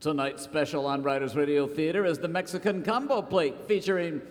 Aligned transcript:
Tonight's 0.00 0.42
special 0.42 0.86
on 0.86 1.02
Riders 1.02 1.36
Radio 1.36 1.66
Theater 1.66 2.06
is 2.06 2.18
the 2.18 2.26
Mexican 2.26 2.82
Combo 2.82 3.20
Plate 3.20 3.54
featuring 3.68 4.22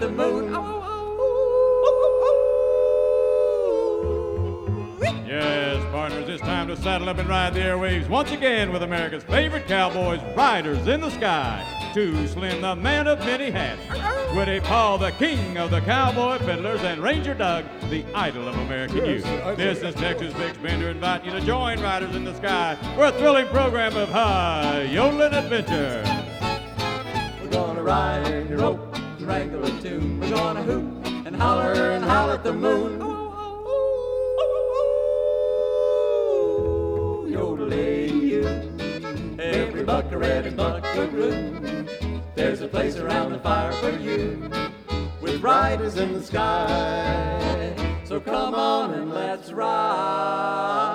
the 0.00 0.08
moon. 0.08 0.52
Oh, 0.54 0.82
oh, 0.82 1.16
oh, 4.98 5.06
Yes, 5.26 5.84
partners, 5.92 6.26
it's 6.28 6.40
time 6.40 6.68
to 6.68 6.76
saddle 6.76 7.10
up 7.10 7.18
and 7.18 7.28
ride 7.28 7.52
the 7.52 7.60
airwaves 7.60 8.08
once 8.08 8.32
again 8.32 8.72
with 8.72 8.82
America's 8.82 9.22
favorite 9.24 9.66
cowboys, 9.66 10.20
Riders 10.34 10.88
in 10.88 11.02
the 11.02 11.10
Sky. 11.10 11.66
Too 11.92 12.26
Slim, 12.28 12.62
the 12.62 12.74
man 12.74 13.08
of 13.08 13.18
many 13.20 13.50
hats. 13.50 13.82
Woody 14.34 14.60
Paul, 14.60 14.96
the 14.96 15.10
king 15.12 15.58
of 15.58 15.70
the 15.70 15.82
cowboy 15.82 16.38
fiddlers, 16.38 16.80
and 16.82 17.02
Ranger 17.02 17.34
Doug, 17.34 17.66
the 17.90 18.02
idol 18.14 18.48
of 18.48 18.56
American 18.56 19.04
youth. 19.04 19.24
This 19.56 19.82
is 19.82 19.94
Texas 19.96 20.32
Bix 20.34 20.62
Bender 20.62 20.88
inviting 20.88 21.26
you 21.26 21.38
to 21.38 21.44
join 21.44 21.78
Riders 21.82 22.16
in 22.16 22.24
the 22.24 22.34
Sky 22.36 22.78
for 22.94 23.04
a 23.04 23.12
thrilling 23.12 23.48
program 23.48 23.94
of 23.96 24.08
high 24.08 24.84
yodeling 24.84 25.34
adventure. 25.34 26.02
We're 27.42 27.50
gonna 27.50 27.82
ride 27.82 28.26
and 28.26 28.58
rope 28.58 28.80
and 28.80 28.89
wrangle 29.30 29.64
a 29.64 29.70
tune. 29.80 30.18
We're 30.18 30.30
gonna 30.30 30.64
hoot 30.64 31.06
and 31.24 31.36
holler 31.36 31.92
and 31.92 32.04
howl 32.04 32.30
at 32.32 32.42
the 32.42 32.52
moon. 32.52 33.00
Every 39.38 39.84
buckaroo 39.84 40.24
and 40.48 40.56
buckaroo. 40.56 41.86
There's 42.34 42.60
a 42.60 42.68
place 42.68 42.96
around 42.96 43.30
the 43.30 43.38
fire 43.38 43.72
for 43.72 43.90
you. 43.90 44.50
With 45.20 45.40
riders 45.40 45.96
in 45.96 46.12
the 46.12 46.22
sky. 46.22 47.74
So 48.04 48.18
come 48.20 48.54
on 48.54 48.94
and 48.94 49.14
let's 49.14 49.52
ride. 49.52 50.89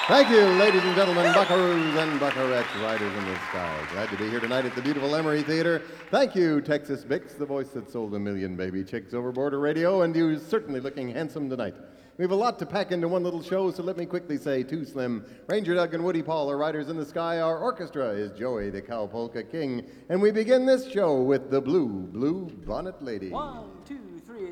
Thank 0.08 0.30
you, 0.30 0.38
ladies 0.38 0.84
and 0.84 0.94
gentlemen, 0.94 1.26
buckaroos 1.32 1.98
and 1.98 2.20
buckarettes, 2.20 2.72
riders 2.80 3.12
in 3.12 3.24
the 3.24 3.34
sky. 3.50 3.76
Glad 3.90 4.08
to 4.10 4.16
be 4.16 4.30
here 4.30 4.38
tonight 4.38 4.64
at 4.64 4.76
the 4.76 4.80
beautiful 4.80 5.16
Emery 5.16 5.42
Theater. 5.42 5.82
Thank 6.12 6.36
you, 6.36 6.60
Texas 6.60 7.04
Bix, 7.04 7.36
the 7.36 7.44
voice 7.44 7.70
that 7.70 7.90
sold 7.90 8.14
a 8.14 8.18
million 8.18 8.54
baby 8.56 8.84
chicks 8.84 9.14
over 9.14 9.32
border 9.32 9.58
radio, 9.58 10.02
and 10.02 10.14
you're 10.14 10.38
certainly 10.38 10.78
looking 10.78 11.08
handsome 11.08 11.50
tonight. 11.50 11.74
We 12.18 12.22
have 12.22 12.30
a 12.30 12.34
lot 12.34 12.58
to 12.60 12.66
pack 12.66 12.92
into 12.92 13.08
one 13.08 13.22
little 13.22 13.42
show, 13.42 13.70
so 13.70 13.82
let 13.82 13.98
me 13.98 14.06
quickly 14.06 14.38
say 14.38 14.62
Too 14.62 14.86
Slim, 14.86 15.26
Ranger 15.48 15.74
Doug, 15.74 15.92
and 15.92 16.02
Woody 16.02 16.22
Paul 16.22 16.50
are 16.50 16.56
riders 16.56 16.88
in 16.88 16.96
the 16.96 17.04
sky. 17.04 17.40
Our 17.40 17.58
orchestra 17.58 18.08
is 18.08 18.32
Joey, 18.38 18.70
the 18.70 18.80
cow 18.80 19.06
polka 19.06 19.42
king, 19.42 19.84
and 20.08 20.22
we 20.22 20.30
begin 20.30 20.64
this 20.64 20.90
show 20.90 21.20
with 21.20 21.50
the 21.50 21.60
Blue, 21.60 21.88
Blue 21.88 22.46
Bonnet 22.64 23.02
Lady. 23.02 23.28
One, 23.28 23.68
two, 23.84 24.00
three. 24.24 24.46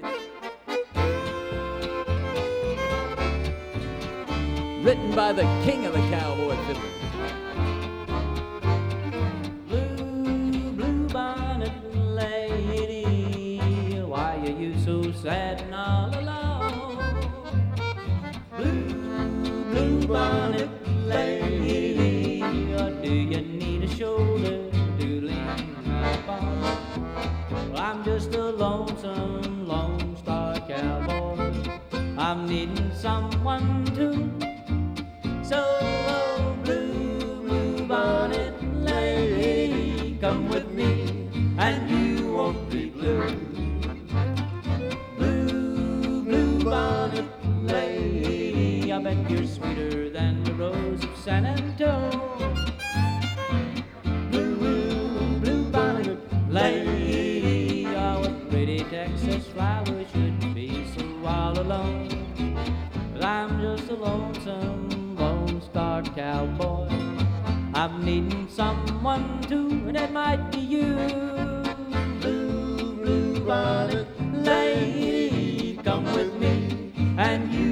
Written 4.83 5.15
by 5.15 5.33
the 5.33 5.45
king 5.65 5.87
of 5.87 5.95
the 5.95 6.07
cowboy 6.11 6.57
fiddler. 6.67 7.04
Lonesome 64.35 65.17
Lone 65.17 65.63
Star 65.63 66.03
cowboy. 66.03 66.89
I'm 67.75 68.05
needing 68.05 68.49
someone 68.49 69.41
too, 69.43 69.69
and 69.87 69.97
that 69.97 70.13
might 70.13 70.51
be 70.51 70.59
you. 70.59 70.95
Blue, 72.21 72.95
blue 73.03 73.41
bonnet 73.45 74.07
lady, 74.33 75.79
come 75.83 76.05
with 76.15 76.35
me, 76.35 76.93
and 77.19 77.53
you 77.53 77.64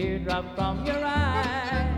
teardrop 0.00 0.44
from 0.54 0.84
your 0.84 1.02
eye. 1.02 1.96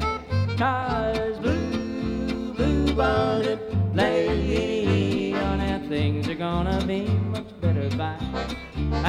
Cause 0.56 1.38
blue, 1.38 2.54
blue 2.54 2.94
bonnet 2.94 3.60
lady, 3.92 5.34
on 5.34 5.58
that 5.58 5.88
things 5.88 6.28
are 6.28 6.36
gonna 6.36 6.80
be 6.86 7.02
much 7.34 7.50
better 7.60 7.88
by 7.96 8.16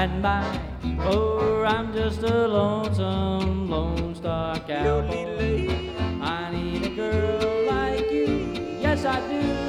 and 0.02 0.24
by. 0.24 0.44
Oh, 1.02 1.64
I'm 1.64 1.94
just 1.94 2.24
a 2.24 2.48
lonesome 2.48 3.70
Lone 3.70 4.16
Star 4.16 4.60
cowboy. 4.60 5.70
I 6.22 6.50
need 6.52 6.88
a 6.88 6.90
girl 6.90 7.66
like 7.68 8.12
you, 8.12 8.28
yes 8.82 9.06
I 9.06 9.20
do. 9.30 9.69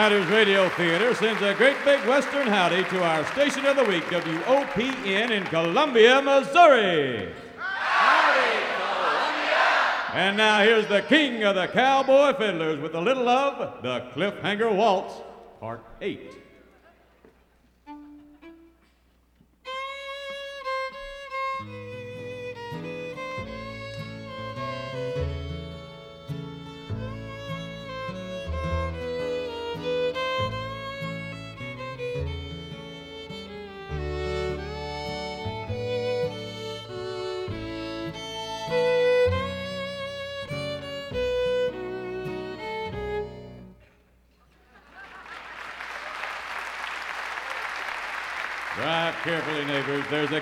Riders 0.00 0.28
Radio 0.28 0.66
Theater 0.70 1.14
sends 1.14 1.42
a 1.42 1.52
great 1.52 1.76
big 1.84 2.00
Western 2.08 2.46
howdy 2.46 2.84
to 2.84 3.02
our 3.02 3.22
station 3.32 3.66
of 3.66 3.76
the 3.76 3.84
week, 3.84 4.04
WOPN 4.04 5.30
in 5.30 5.44
Columbia, 5.44 6.22
Missouri. 6.22 7.30
Howdy, 7.58 8.64
Columbia! 8.78 10.14
And 10.14 10.38
now 10.38 10.62
here's 10.62 10.86
the 10.86 11.02
king 11.02 11.44
of 11.44 11.54
the 11.54 11.66
cowboy 11.66 12.32
fiddlers 12.38 12.80
with 12.80 12.94
a 12.94 13.00
little 13.00 13.28
of 13.28 13.82
the 13.82 14.00
Cliffhanger 14.14 14.74
Waltz, 14.74 15.12
Part 15.60 15.84
8. 16.00 16.32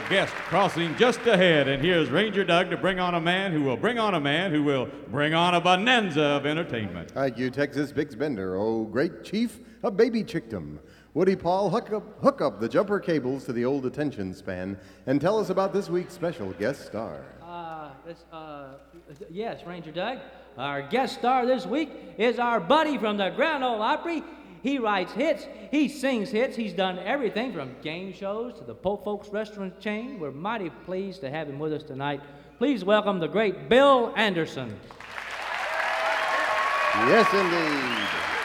Guest 0.08 0.32
crossing 0.34 0.96
just 0.96 1.20
ahead, 1.26 1.69
and 1.69 1.84
here's 1.84 2.08
Ranger 2.08 2.43
Doug 2.43 2.70
to 2.70 2.78
bring 2.78 2.99
on 2.99 3.14
a 3.14 3.20
man 3.20 3.52
who 3.52 3.62
will 3.62 3.76
bring 3.76 3.99
on 3.99 4.14
a 4.14 4.20
man 4.20 4.50
who 4.50 4.62
will 4.62 4.88
bring 5.08 5.34
on 5.34 5.55
a 5.55 5.60
bonanza 5.60 6.22
of 6.22 6.46
entertainment. 6.46 7.10
Thank 7.10 7.37
you, 7.37 7.50
Texas 7.50 7.93
Bix 7.93 8.16
Bender. 8.16 8.56
Oh, 8.56 8.84
great 8.84 9.22
chief 9.22 9.60
of 9.82 9.99
baby 9.99 10.25
chickdom. 10.25 10.78
Woody 11.12 11.37
Paul, 11.37 11.69
hook 11.69 11.93
up, 11.93 12.22
hook 12.22 12.40
up 12.40 12.58
the 12.58 12.70
jumper 12.70 12.99
cables 13.00 13.44
to 13.44 13.52
the 13.52 13.66
old 13.66 13.84
attention 13.84 14.32
span 14.32 14.78
and 15.06 15.20
tell 15.20 15.38
us 15.38 15.50
about 15.50 15.75
this 15.75 15.90
week's 15.90 16.14
special 16.14 16.52
guest 16.52 16.87
star. 16.87 17.22
Uh, 17.43 17.90
this, 18.06 18.25
uh, 18.32 18.75
yes, 19.31 19.60
Ranger 19.66 19.93
Doug. 19.93 20.20
Our 20.56 20.88
guest 20.88 21.19
star 21.19 21.44
this 21.44 21.66
week 21.66 21.90
is 22.16 22.38
our 22.38 22.60
buddy 22.60 22.96
from 22.96 23.19
the 23.19 23.28
Grand 23.31 23.62
Ole 23.62 23.82
Opry. 23.82 24.25
He 24.62 24.78
writes 24.78 25.12
hits, 25.12 25.46
he 25.70 25.88
sings 25.88 26.31
hits, 26.31 26.56
he's 26.56 26.72
done 26.72 26.99
everything 26.99 27.52
from 27.52 27.76
game 27.82 28.12
shows 28.12 28.55
to 28.55 28.64
the 28.64 28.75
Po 28.75 28.96
Folks 28.96 29.28
restaurant 29.28 29.81
chain. 29.81 30.19
We're 30.19 30.32
mighty 30.32 30.70
pleased 30.84 31.20
to 31.20 31.31
have 31.31 31.49
him 31.49 31.58
with 31.58 31.72
us 31.72 31.82
tonight. 31.82 32.20
Please 32.58 32.84
welcome 32.84 33.20
the 33.20 33.28
great 33.28 33.69
Bill 33.69 34.12
Anderson. 34.16 34.78
Yes, 37.06 37.32
indeed. 37.32 38.38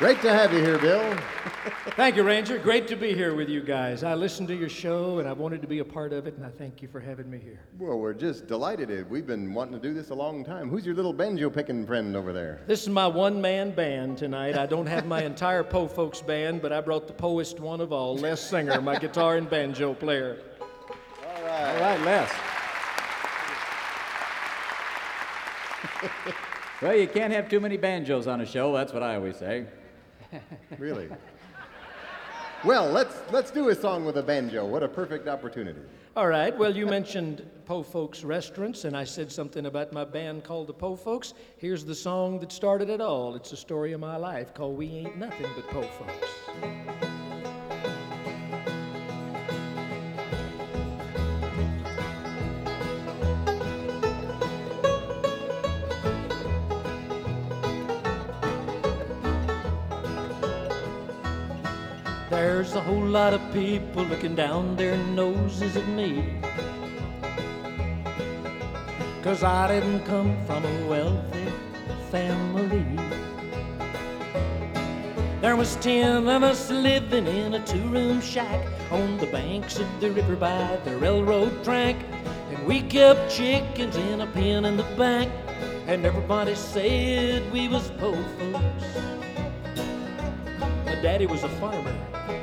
Great 0.00 0.22
to 0.22 0.32
have 0.32 0.50
you 0.54 0.60
here, 0.60 0.78
Bill. 0.78 1.14
Thank 1.94 2.16
you, 2.16 2.22
Ranger. 2.22 2.56
Great 2.56 2.88
to 2.88 2.96
be 2.96 3.12
here 3.12 3.34
with 3.34 3.50
you 3.50 3.60
guys. 3.60 4.02
I 4.02 4.14
listened 4.14 4.48
to 4.48 4.54
your 4.54 4.70
show 4.70 5.18
and 5.18 5.28
I 5.28 5.34
wanted 5.34 5.60
to 5.60 5.68
be 5.68 5.80
a 5.80 5.84
part 5.84 6.14
of 6.14 6.26
it, 6.26 6.38
and 6.38 6.46
I 6.46 6.48
thank 6.48 6.80
you 6.80 6.88
for 6.88 7.00
having 7.00 7.30
me 7.30 7.38
here. 7.38 7.60
Well, 7.78 7.98
we're 7.98 8.14
just 8.14 8.46
delighted. 8.46 9.10
We've 9.10 9.26
been 9.26 9.52
wanting 9.52 9.74
to 9.74 9.78
do 9.78 9.92
this 9.92 10.08
a 10.08 10.14
long 10.14 10.42
time. 10.42 10.70
Who's 10.70 10.86
your 10.86 10.94
little 10.94 11.12
banjo 11.12 11.50
picking 11.50 11.86
friend 11.86 12.16
over 12.16 12.32
there? 12.32 12.62
This 12.66 12.80
is 12.80 12.88
my 12.88 13.06
one 13.06 13.42
man 13.42 13.72
band 13.72 14.16
tonight. 14.16 14.56
I 14.56 14.64
don't 14.64 14.86
have 14.86 15.04
my 15.04 15.22
entire 15.32 15.62
Po 15.62 15.86
Folks 15.86 16.22
band, 16.22 16.62
but 16.62 16.72
I 16.72 16.80
brought 16.80 17.06
the 17.06 17.12
poest 17.12 17.60
one 17.60 17.82
of 17.82 17.92
all, 17.92 18.16
Les 18.16 18.40
Singer, 18.40 18.80
my 18.80 18.98
guitar 19.06 19.36
and 19.36 19.50
banjo 19.50 19.92
player. 19.92 20.38
All 20.58 21.42
right. 21.42 21.74
All 21.74 21.80
right, 21.82 22.00
Les. 22.06 22.32
well, 26.80 26.96
you 26.96 27.06
can't 27.06 27.34
have 27.34 27.50
too 27.50 27.60
many 27.60 27.76
banjos 27.76 28.26
on 28.26 28.40
a 28.40 28.46
show. 28.46 28.72
That's 28.72 28.94
what 28.94 29.02
I 29.02 29.16
always 29.16 29.36
say. 29.36 29.66
Really? 30.78 31.08
well, 32.64 32.90
let's 32.90 33.14
let's 33.30 33.50
do 33.50 33.68
a 33.68 33.74
song 33.74 34.04
with 34.04 34.16
a 34.16 34.22
banjo. 34.22 34.64
What 34.64 34.82
a 34.82 34.88
perfect 34.88 35.28
opportunity. 35.28 35.80
All 36.16 36.26
right, 36.26 36.56
well, 36.56 36.76
you 36.76 36.86
mentioned 36.86 37.48
Po 37.66 37.84
Folks 37.84 38.24
restaurants, 38.24 38.84
and 38.84 38.96
I 38.96 39.04
said 39.04 39.30
something 39.30 39.66
about 39.66 39.92
my 39.92 40.04
band 40.04 40.42
called 40.42 40.66
the 40.66 40.74
Po 40.74 40.96
Folks. 40.96 41.34
Here's 41.56 41.84
the 41.84 41.94
song 41.94 42.40
that 42.40 42.50
started 42.50 42.90
it 42.90 43.00
all. 43.00 43.36
It's 43.36 43.52
a 43.52 43.56
story 43.56 43.92
of 43.92 44.00
my 44.00 44.16
life 44.16 44.52
called 44.52 44.76
We 44.76 44.88
Ain't 44.88 45.16
Nothing 45.16 45.46
But 45.54 45.68
Po 45.68 45.82
Folks. 45.82 47.29
There's 62.60 62.74
a 62.74 62.80
whole 62.82 63.06
lot 63.06 63.32
of 63.32 63.40
people 63.54 64.04
looking 64.04 64.34
down 64.34 64.76
their 64.76 64.94
noses 64.94 65.78
at 65.78 65.88
me. 65.88 66.22
Cause 69.22 69.42
I 69.42 69.66
didn't 69.68 70.04
come 70.04 70.36
from 70.44 70.66
a 70.66 70.86
wealthy 70.86 71.46
family. 72.10 72.84
There 75.40 75.56
was 75.56 75.76
ten 75.76 76.28
of 76.28 76.42
us 76.42 76.70
living 76.70 77.26
in 77.26 77.54
a 77.54 77.64
two-room 77.64 78.20
shack 78.20 78.66
on 78.90 79.16
the 79.16 79.28
banks 79.28 79.78
of 79.78 79.88
the 79.98 80.10
river 80.10 80.36
by 80.36 80.78
the 80.84 80.98
railroad 80.98 81.64
track. 81.64 81.96
And 82.50 82.66
we 82.66 82.82
kept 82.82 83.30
chickens 83.30 83.96
in 83.96 84.20
a 84.20 84.26
pen 84.26 84.66
in 84.66 84.76
the 84.76 84.88
back. 84.98 85.28
And 85.86 86.04
everybody 86.04 86.54
said 86.54 87.50
we 87.52 87.68
was 87.68 87.90
poor 87.92 88.22
folks. 88.38 88.84
My 90.84 91.00
daddy 91.00 91.24
was 91.24 91.42
a 91.42 91.48
farmer, 91.58 91.96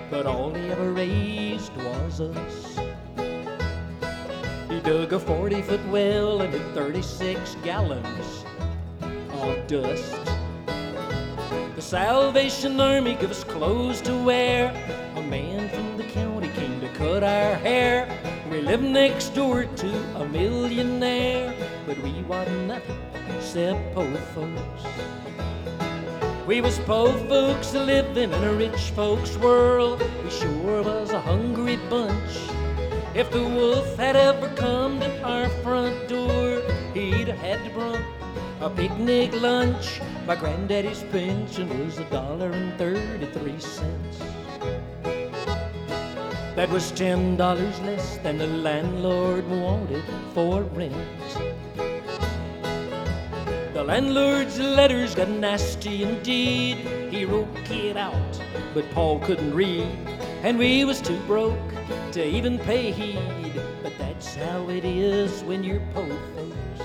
but 0.09 0.25
all 0.25 0.54
he 0.54 0.69
ever 0.71 0.92
raised 0.92 1.75
was 1.77 2.21
us. 2.21 2.80
He 4.69 4.80
dug 4.81 5.13
a 5.13 5.19
40 5.19 5.62
foot 5.62 5.86
well 5.88 6.42
and 6.42 6.54
hid 6.54 6.74
36 6.74 7.55
gallons 7.63 8.46
of 9.01 9.67
dust. 9.67 10.15
The 11.75 11.82
Salvation 11.82 12.79
Army 12.79 13.15
gave 13.15 13.32
us 13.32 13.43
clothes 13.43 14.01
to 14.01 14.15
wear. 14.24 14.70
A 15.15 15.22
man 15.22 15.70
from 15.70 15.98
the 15.98 16.03
county 16.05 16.50
came 16.50 16.79
to 16.82 16.89
cut 16.89 17.24
our 17.24 17.55
hair. 17.55 18.08
We 18.50 18.62
lived 18.62 18.84
next 18.84 19.36
door 19.36 19.65
to 19.65 20.22
a 20.22 20.25
millionaire, 20.25 21.53
but 21.86 21.98
we 22.01 22.22
wasn't 22.24 22.67
nothing 22.67 22.98
except 23.36 23.93
poor 23.93 24.15
folks. 24.34 25.16
We 26.48 26.62
was 26.62 26.80
poor 26.80 27.12
folks 27.27 27.74
living 27.74 28.32
in 28.32 28.44
a 28.46 28.54
rich 28.54 28.92
folks 28.92 29.36
world. 29.36 30.01
We 30.24 30.30
sure 30.30 30.82
was 30.82 31.12
a 31.12 31.20
hungry 31.20 31.75
bunch. 31.89 32.39
If 33.13 33.30
the 33.32 33.44
wolf 33.44 33.98
had 33.98 34.16
ever 34.16 34.48
come 34.56 35.01
to 35.01 35.24
our 35.24 35.50
front 35.62 36.08
door, 36.08 36.62
he'd 36.94 37.27
have 37.27 37.39
had 37.39 37.66
to 37.66 37.70
bring 37.72 38.01
a 38.62 38.70
picnic 38.70 39.34
lunch. 39.42 40.00
My 40.25 40.38
granddaddy's 40.38 41.04
pension 41.12 41.68
was 41.86 41.98
a 41.98 42.06
dollar 42.06 42.51
and 42.51 42.77
thirty-three 42.77 43.60
cents. 43.60 44.18
That 46.56 46.70
was 46.70 46.92
ten 46.92 47.36
dollars 47.36 47.77
less 47.82 48.20
than 48.20 48.38
the 48.38 48.48
landlord 48.48 49.46
wanted 49.50 50.06
for 50.34 50.63
rent. 50.63 50.96
The 53.77 53.84
landlord's 53.84 54.57
letters 54.57 55.13
got 55.13 55.29
nasty 55.29 56.01
indeed. 56.01 56.77
He 57.12 57.25
wrote 57.25 57.48
kid 57.63 57.96
out, 57.96 58.41
but 58.74 58.89
Paul 58.89 59.19
couldn't 59.19 59.53
read. 59.53 59.86
And 60.41 60.57
we 60.57 60.84
was 60.84 61.00
too 61.00 61.19
broke 61.27 61.60
to 62.13 62.25
even 62.25 62.57
pay 62.57 62.89
heed. 62.91 63.53
But 63.84 63.93
that's 64.00 64.34
how 64.34 64.67
it 64.69 64.84
is 64.84 65.43
when 65.43 65.63
you're 65.63 65.84
poor, 65.93 66.10
folks. 66.10 66.81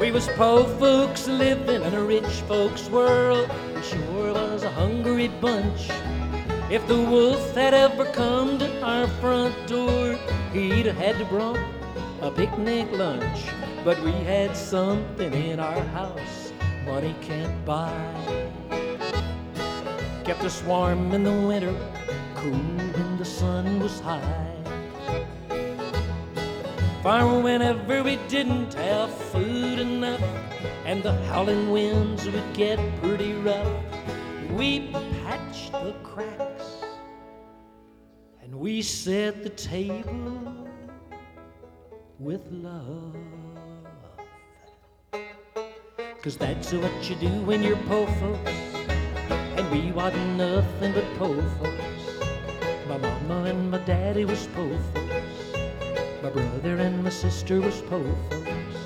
We 0.00 0.10
was 0.10 0.26
poor 0.30 0.64
folks 0.80 1.28
living 1.28 1.82
in 1.84 1.94
a 1.94 2.02
rich 2.02 2.42
folks 2.48 2.90
world. 2.90 3.48
We 3.76 3.82
sure 3.82 4.32
was 4.32 4.64
a 4.64 4.70
hungry 4.70 5.28
bunch. 5.28 5.92
If 6.70 6.86
the 6.86 7.00
wolf 7.00 7.54
had 7.54 7.72
ever 7.72 8.04
come 8.12 8.58
to 8.58 8.82
our 8.82 9.06
front 9.22 9.54
door, 9.66 10.18
he'd 10.52 10.84
have 10.84 10.96
had 10.96 11.16
to 11.16 11.24
bring 11.24 11.56
a 12.20 12.30
picnic 12.30 12.92
lunch. 12.92 13.46
But 13.86 13.98
we 14.02 14.12
had 14.12 14.54
something 14.54 15.32
in 15.32 15.60
our 15.60 15.80
house 15.96 16.52
money 16.84 17.14
can't 17.22 17.64
buy. 17.64 18.50
kept 20.24 20.44
us 20.44 20.62
warm 20.64 21.14
in 21.14 21.24
the 21.24 21.32
winter, 21.32 21.74
cool 22.34 22.52
when 22.52 23.16
the 23.16 23.24
sun 23.24 23.80
was 23.80 23.98
high. 24.00 24.54
For 27.02 27.40
whenever 27.40 28.02
we 28.02 28.16
didn't 28.28 28.74
have 28.74 29.10
food 29.32 29.78
enough 29.78 30.20
and 30.84 31.02
the 31.02 31.14
howling 31.28 31.70
winds 31.70 32.26
would 32.26 32.52
get 32.52 32.78
pretty 33.00 33.32
rough, 33.32 33.72
we 34.50 34.90
patched 35.24 35.72
the 35.72 35.94
cracks 36.02 36.47
and 38.50 38.58
we 38.58 38.80
set 38.80 39.42
the 39.42 39.50
table 39.50 40.66
with 42.18 42.40
love. 42.50 43.14
Cause 46.22 46.38
that's 46.38 46.72
what 46.72 47.10
you 47.10 47.16
do 47.16 47.28
when 47.42 47.62
you're 47.62 47.76
poor 47.88 48.06
folks. 48.06 48.50
And 49.30 49.70
we 49.70 49.92
wasn't 49.92 50.38
nothing 50.38 50.94
but 50.94 51.04
poor 51.18 51.42
folks. 51.60 52.04
My 52.88 52.96
mama 52.96 53.50
and 53.50 53.70
my 53.70 53.78
daddy 53.78 54.24
was 54.24 54.48
poor 54.54 54.78
folks. 54.94 56.22
My 56.22 56.30
brother 56.30 56.76
and 56.78 57.04
my 57.04 57.10
sister 57.10 57.60
was 57.60 57.82
poor 57.82 58.02
folks. 58.30 58.78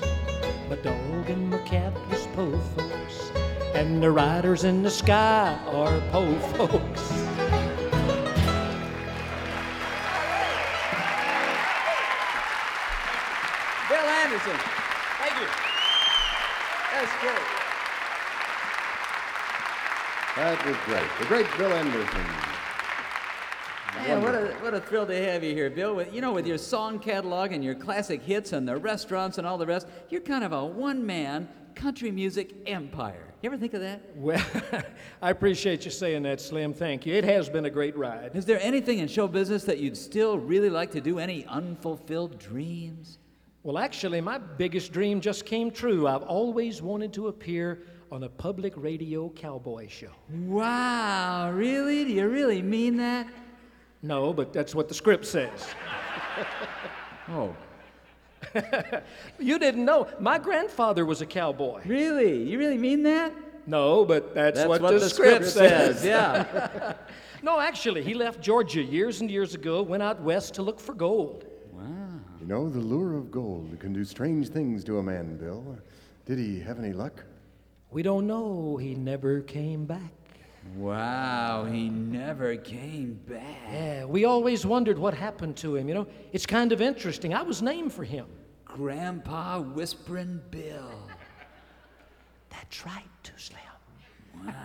My 0.69 0.75
dog 0.75 1.29
and 1.29 1.49
my 1.49 1.59
cat 1.59 1.93
was 2.09 2.27
poor 2.35 2.59
folks. 2.75 3.31
And 3.73 4.03
the 4.03 4.11
riders 4.11 4.65
in 4.65 4.83
the 4.83 4.91
sky 4.91 5.57
are 5.67 6.01
poor 6.11 6.39
folks. 6.53 6.92
Great. 20.85 21.03
The 21.19 21.25
great 21.25 21.47
Bill 21.57 21.71
Anderson. 21.71 22.21
Man, 23.95 24.21
what 24.21 24.35
a, 24.35 24.47
what 24.61 24.73
a 24.73 24.81
thrill 24.81 25.05
to 25.05 25.31
have 25.31 25.43
you 25.43 25.53
here, 25.53 25.69
Bill. 25.69 25.95
With, 25.95 26.13
you 26.13 26.19
know, 26.19 26.33
with 26.33 26.47
your 26.47 26.57
song 26.57 26.99
catalog 26.99 27.51
and 27.51 27.63
your 27.63 27.75
classic 27.75 28.21
hits 28.21 28.51
and 28.51 28.67
the 28.67 28.75
restaurants 28.75 29.37
and 29.37 29.45
all 29.45 29.57
the 29.57 29.67
rest, 29.67 29.87
you're 30.09 30.21
kind 30.21 30.43
of 30.43 30.51
a 30.51 30.65
one 30.65 31.05
man 31.05 31.47
country 31.75 32.11
music 32.11 32.53
empire. 32.65 33.33
You 33.41 33.49
ever 33.49 33.57
think 33.57 33.73
of 33.73 33.81
that? 33.81 34.01
Well, 34.15 34.43
I 35.21 35.29
appreciate 35.29 35.85
you 35.85 35.91
saying 35.91 36.23
that, 36.23 36.41
Slim. 36.41 36.73
Thank 36.73 37.05
you. 37.05 37.13
It 37.13 37.23
has 37.23 37.49
been 37.49 37.65
a 37.65 37.69
great 37.69 37.95
ride. 37.97 38.31
Is 38.35 38.45
there 38.45 38.59
anything 38.61 38.99
in 38.99 39.07
show 39.07 39.27
business 39.27 39.63
that 39.65 39.79
you'd 39.79 39.97
still 39.97 40.37
really 40.37 40.69
like 40.69 40.91
to 40.91 41.01
do? 41.01 41.19
Any 41.19 41.45
unfulfilled 41.45 42.39
dreams? 42.39 43.19
Well, 43.63 43.77
actually, 43.77 44.21
my 44.21 44.37
biggest 44.37 44.91
dream 44.91 45.21
just 45.21 45.45
came 45.45 45.71
true. 45.71 46.07
I've 46.07 46.23
always 46.23 46.81
wanted 46.81 47.13
to 47.13 47.27
appear 47.27 47.83
on 48.13 48.21
a 48.21 48.29
public 48.29 48.73
radio 48.77 49.27
cowboy 49.29 49.87
show. 49.89 50.11
Wow, 50.29 51.49
really? 51.51 52.05
Do 52.05 52.11
you 52.11 52.27
really 52.29 52.61
mean 52.61 52.95
that? 52.97 53.25
No, 54.03 54.31
but 54.31 54.53
that's 54.53 54.75
what 54.75 54.87
the 54.87 54.93
script 54.93 55.25
says. 55.25 55.73
Oh, 57.29 57.55
You 59.39 59.57
didn't 59.57 59.85
know. 59.85 60.09
My 60.19 60.37
grandfather 60.37 61.05
was 61.05 61.21
a 61.21 61.25
cowboy. 61.25 61.81
really? 61.85 62.43
You 62.43 62.59
really 62.59 62.77
mean 62.77 63.03
that? 63.03 63.33
No, 63.65 64.03
but 64.03 64.35
that's, 64.35 64.57
That's 64.57 64.67
what, 64.67 64.81
what, 64.81 64.99
the, 64.99 65.09
script, 65.09 65.45
says. 65.45 66.03
Yeah. 66.05 66.93
No, 67.41 67.59
actually, 67.59 68.03
he 68.03 68.13
left 68.13 68.41
Georgia 68.41 68.81
years 68.81 69.21
and 69.21 69.31
years 69.31 69.55
ago, 69.55 69.81
went 69.81 70.03
out 70.03 70.21
west 70.21 70.53
to 70.55 70.61
look 70.61 70.79
for 70.79 70.93
gold. 70.93 71.45
Wow. 71.71 72.19
You 72.39 72.45
know, 72.45 72.69
the 72.69 72.79
lure 72.79 73.15
of 73.15 73.31
gold 73.31 73.77
can 73.79 73.93
do 73.93 74.03
strange 74.05 74.49
things 74.49 74.83
to 74.85 74.99
a 74.99 75.03
man, 75.03 75.37
Bill. 75.37 75.77
Did 76.25 76.39
he 76.39 76.59
have 76.59 76.77
any 76.77 76.93
luck? 76.93 77.23
We 77.93 78.01
don't 78.01 78.25
know. 78.25 78.75
He 78.77 78.95
never 78.95 79.41
came 79.41 79.85
back. 79.85 80.11
wow, 80.75 81.63
he 81.71 81.89
never 81.89 82.55
came 82.55 83.19
back. 83.27 83.71
Yeah, 83.71 84.05
we 84.05 84.25
always 84.25 84.65
wondered 84.65 84.97
what 84.97 85.13
happened 85.13 85.55
to 85.57 85.75
him. 85.75 85.87
You 85.87 85.93
know, 85.93 86.07
it's 86.31 86.47
kind 86.47 86.71
of 86.71 86.81
interesting. 86.81 87.35
I 87.35 87.43
was 87.43 87.61
named 87.61 87.93
for 87.93 88.03
him. 88.03 88.25
Grandpa 88.65 89.59
Whispering 89.59 90.41
Bill. 90.49 91.07
That's 92.49 92.83
right, 92.83 93.03
Too 93.21 93.33
Slim. 93.37 93.59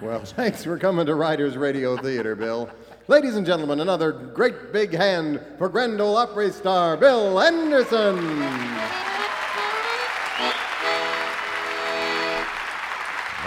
Well, 0.00 0.20
thanks 0.24 0.64
for 0.64 0.78
coming 0.78 1.04
to 1.04 1.14
Riders 1.14 1.58
Radio 1.58 1.98
Theater, 1.98 2.34
Bill. 2.34 2.70
Ladies 3.08 3.36
and 3.36 3.44
gentlemen, 3.44 3.80
another 3.80 4.12
great 4.12 4.72
big 4.72 4.94
hand 4.94 5.40
for 5.58 5.68
Grand 5.68 6.00
Ole 6.00 6.16
Opry 6.16 6.50
star 6.50 6.96
Bill 6.96 7.38
Anderson. 7.38 8.16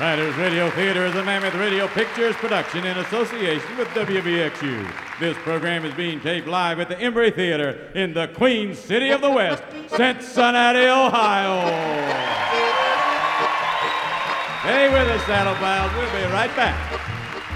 Riders 0.01 0.35
Radio 0.37 0.67
Theater 0.71 1.05
is 1.05 1.13
a 1.13 1.23
Mammoth 1.23 1.53
Radio 1.53 1.87
Pictures 1.89 2.35
production 2.37 2.87
in 2.87 2.97
association 2.97 3.77
with 3.77 3.87
WVXU. 3.89 4.91
This 5.19 5.37
program 5.37 5.85
is 5.85 5.93
being 5.93 6.19
taped 6.19 6.47
live 6.47 6.79
at 6.79 6.89
the 6.89 6.99
Emery 6.99 7.29
Theater 7.29 7.87
in 7.93 8.11
the 8.11 8.27
Queen 8.29 8.73
City 8.73 9.11
of 9.11 9.21
the 9.21 9.29
West, 9.29 9.61
Cincinnati, 9.89 10.87
Ohio. 10.87 11.69
Stay 14.63 14.91
with 14.91 15.07
us, 15.07 15.23
Saddle 15.27 15.53
Pals. 15.53 15.93
We'll 15.93 16.09
be 16.19 16.33
right 16.33 16.53
back. 16.55 16.99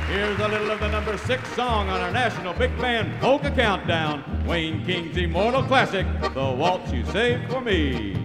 Here's 0.06 0.40
a 0.40 0.48
little 0.48 0.70
of 0.70 0.80
the 0.80 0.90
number 0.90 1.18
six 1.18 1.50
song 1.56 1.90
on 1.90 2.00
our 2.00 2.12
national 2.12 2.54
big 2.54 2.78
band 2.78 3.20
polka 3.20 3.50
countdown 3.50 4.46
Wayne 4.46 4.86
King's 4.86 5.18
immortal 5.18 5.64
classic, 5.64 6.06
The 6.22 6.30
Waltz 6.36 6.92
You 6.92 7.04
Saved 7.06 7.52
for 7.52 7.62
Me. 7.62 8.16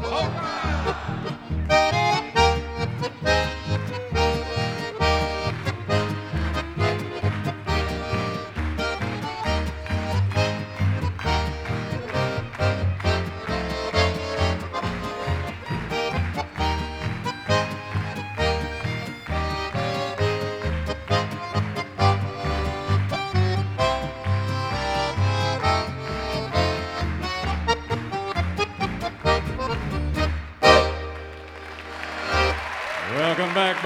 Welcome 0.00 1.97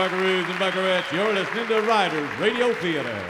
buckaroos 0.02 0.50
and 0.50 0.58
buckarettes. 0.58 1.12
You're 1.12 1.32
listening 1.32 1.68
to 1.68 1.80
Riders 1.82 2.28
Radio 2.40 2.74
Theater. 2.74 3.22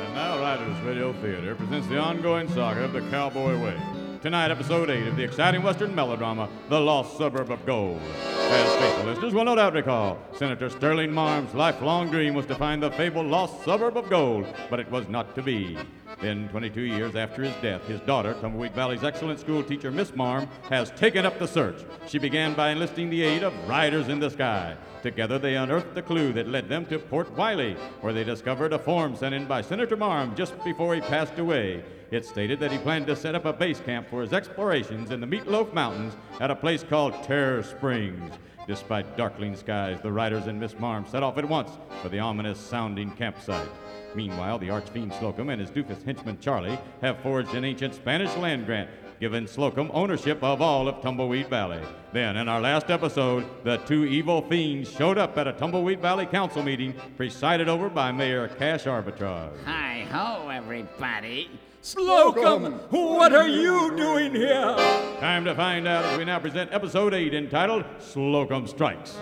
And 0.00 0.14
now, 0.14 0.40
Riders 0.40 0.80
Radio 0.86 1.12
Theater 1.12 1.54
presents 1.54 1.86
the 1.88 1.98
ongoing 1.98 2.48
saga 2.48 2.84
of 2.84 2.94
the 2.94 3.02
Cowboy 3.10 3.62
Way. 3.62 3.78
Tonight, 4.22 4.52
episode 4.52 4.88
8 4.88 5.06
of 5.08 5.16
the 5.16 5.22
exciting 5.22 5.62
Western 5.62 5.94
melodrama, 5.94 6.48
The 6.70 6.80
Lost 6.80 7.18
Suburb 7.18 7.50
of 7.50 7.66
Gold. 7.66 8.00
As 8.46 8.76
faithful 8.76 9.06
listeners 9.06 9.34
will 9.34 9.44
no 9.44 9.54
doubt 9.54 9.72
recall, 9.74 10.18
Senator 10.36 10.68
Sterling 10.68 11.12
Marm's 11.12 11.54
lifelong 11.54 12.10
dream 12.10 12.34
was 12.34 12.46
to 12.46 12.54
find 12.54 12.82
the 12.82 12.90
fabled 12.92 13.26
lost 13.26 13.64
suburb 13.64 13.96
of 13.96 14.08
gold, 14.10 14.46
but 14.70 14.78
it 14.78 14.90
was 14.90 15.08
not 15.08 15.34
to 15.34 15.42
be. 15.42 15.78
Then, 16.20 16.48
22 16.50 16.82
years 16.82 17.16
after 17.16 17.42
his 17.42 17.54
death, 17.56 17.84
his 17.86 18.00
daughter, 18.00 18.34
Tumbleweed 18.34 18.74
Valley's 18.74 19.02
excellent 19.02 19.40
school 19.40 19.62
teacher, 19.62 19.90
Miss 19.90 20.14
Marm, 20.14 20.48
has 20.70 20.90
taken 20.92 21.26
up 21.26 21.38
the 21.38 21.48
search. 21.48 21.84
She 22.06 22.18
began 22.18 22.54
by 22.54 22.70
enlisting 22.70 23.10
the 23.10 23.22
aid 23.22 23.42
of 23.42 23.52
Riders 23.68 24.08
in 24.08 24.20
the 24.20 24.30
Sky. 24.30 24.76
Together, 25.02 25.38
they 25.38 25.56
unearthed 25.56 25.94
the 25.94 26.02
clue 26.02 26.32
that 26.32 26.48
led 26.48 26.68
them 26.68 26.86
to 26.86 26.98
Port 26.98 27.30
Wiley, 27.36 27.74
where 28.00 28.12
they 28.12 28.24
discovered 28.24 28.72
a 28.72 28.78
form 28.78 29.16
sent 29.16 29.34
in 29.34 29.46
by 29.46 29.60
Senator 29.60 29.96
Marm 29.96 30.34
just 30.34 30.54
before 30.64 30.94
he 30.94 31.00
passed 31.00 31.38
away. 31.38 31.82
It 32.14 32.24
stated 32.24 32.60
that 32.60 32.70
he 32.70 32.78
planned 32.78 33.08
to 33.08 33.16
set 33.16 33.34
up 33.34 33.44
a 33.44 33.52
base 33.52 33.80
camp 33.80 34.08
for 34.08 34.22
his 34.22 34.32
explorations 34.32 35.10
in 35.10 35.20
the 35.20 35.26
Meatloaf 35.26 35.72
Mountains 35.72 36.14
at 36.38 36.48
a 36.48 36.54
place 36.54 36.84
called 36.84 37.12
Terror 37.24 37.60
Springs. 37.64 38.32
Despite 38.68 39.16
darkling 39.16 39.56
skies, 39.56 40.00
the 40.00 40.12
riders 40.12 40.46
and 40.46 40.60
Miss 40.60 40.78
Marm 40.78 41.04
set 41.08 41.24
off 41.24 41.38
at 41.38 41.48
once 41.48 41.72
for 42.02 42.08
the 42.08 42.20
ominous 42.20 42.60
sounding 42.60 43.10
campsite. 43.10 43.68
Meanwhile, 44.14 44.60
the 44.60 44.70
archfiend 44.70 45.12
Slocum 45.14 45.50
and 45.50 45.60
his 45.60 45.72
doofus 45.72 46.04
henchman 46.04 46.38
Charlie 46.38 46.78
have 47.00 47.18
forged 47.18 47.52
an 47.54 47.64
ancient 47.64 47.96
Spanish 47.96 48.34
land 48.36 48.64
grant, 48.64 48.90
giving 49.18 49.48
Slocum 49.48 49.90
ownership 49.92 50.40
of 50.40 50.62
all 50.62 50.86
of 50.86 51.02
Tumbleweed 51.02 51.48
Valley. 51.48 51.82
Then, 52.12 52.36
in 52.36 52.48
our 52.48 52.60
last 52.60 52.90
episode, 52.90 53.44
the 53.64 53.78
two 53.78 54.04
evil 54.04 54.40
fiends 54.42 54.88
showed 54.88 55.18
up 55.18 55.36
at 55.36 55.48
a 55.48 55.52
Tumbleweed 55.52 56.00
Valley 56.00 56.26
council 56.26 56.62
meeting 56.62 56.94
presided 57.16 57.68
over 57.68 57.88
by 57.88 58.12
Mayor 58.12 58.46
Cash 58.46 58.84
Arbitrage. 58.84 59.64
Hi 59.64 60.06
ho, 60.12 60.48
everybody. 60.48 61.50
Slocum, 61.84 62.80
what 62.88 63.34
are 63.34 63.46
you 63.46 63.94
doing 63.94 64.34
here? 64.34 64.74
Time 65.20 65.44
to 65.44 65.54
find 65.54 65.86
out 65.86 66.02
as 66.06 66.16
we 66.16 66.24
now 66.24 66.38
present 66.38 66.72
episode 66.72 67.12
8 67.12 67.34
entitled 67.34 67.84
Slocum 67.98 68.66
Strikes. 68.66 69.12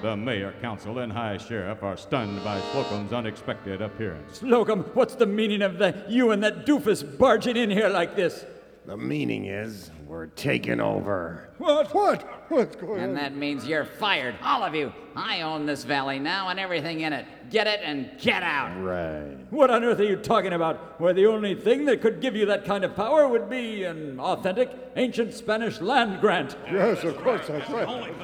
The 0.00 0.16
mayor, 0.16 0.54
council, 0.62 1.00
and 1.00 1.12
high 1.12 1.36
sheriff 1.36 1.82
are 1.82 1.98
stunned 1.98 2.42
by 2.42 2.58
Slocum's 2.72 3.12
unexpected 3.12 3.82
appearance. 3.82 4.38
Slocum, 4.38 4.84
what's 4.94 5.14
the 5.14 5.26
meaning 5.26 5.60
of 5.60 5.76
the 5.76 6.06
you 6.08 6.30
and 6.30 6.42
that 6.42 6.64
doofus 6.64 7.02
barging 7.18 7.58
in 7.58 7.68
here 7.68 7.90
like 7.90 8.16
this? 8.16 8.46
The 8.86 8.96
meaning 8.96 9.44
is 9.44 9.90
we're 10.14 10.26
taking 10.26 10.80
over. 10.80 11.48
What? 11.58 11.92
What? 11.92 12.22
What's 12.48 12.76
going 12.76 13.00
on? 13.00 13.08
And 13.08 13.16
that 13.16 13.34
means 13.34 13.66
you're 13.66 13.84
fired, 13.84 14.36
all 14.44 14.62
of 14.62 14.72
you. 14.72 14.92
I 15.16 15.40
own 15.40 15.66
this 15.66 15.82
valley 15.82 16.20
now 16.20 16.50
and 16.50 16.60
everything 16.60 17.00
in 17.00 17.12
it. 17.12 17.26
Get 17.50 17.66
it 17.66 17.80
and 17.82 18.08
get 18.20 18.44
out. 18.44 18.80
Right. 18.80 19.36
What 19.50 19.70
on 19.70 19.82
earth 19.82 19.98
are 19.98 20.04
you 20.04 20.14
talking 20.14 20.52
about? 20.52 21.00
Where 21.00 21.12
the 21.12 21.26
only 21.26 21.56
thing 21.56 21.84
that 21.86 22.00
could 22.00 22.20
give 22.20 22.36
you 22.36 22.46
that 22.46 22.64
kind 22.64 22.84
of 22.84 22.94
power 22.94 23.26
would 23.26 23.50
be 23.50 23.82
an 23.82 24.20
authentic 24.20 24.70
ancient 24.94 25.34
Spanish 25.34 25.80
land 25.80 26.20
grant. 26.20 26.56
Yes, 26.70 27.02
of 27.02 27.16
course, 27.16 27.48
that's 27.48 27.68
right. 27.70 28.14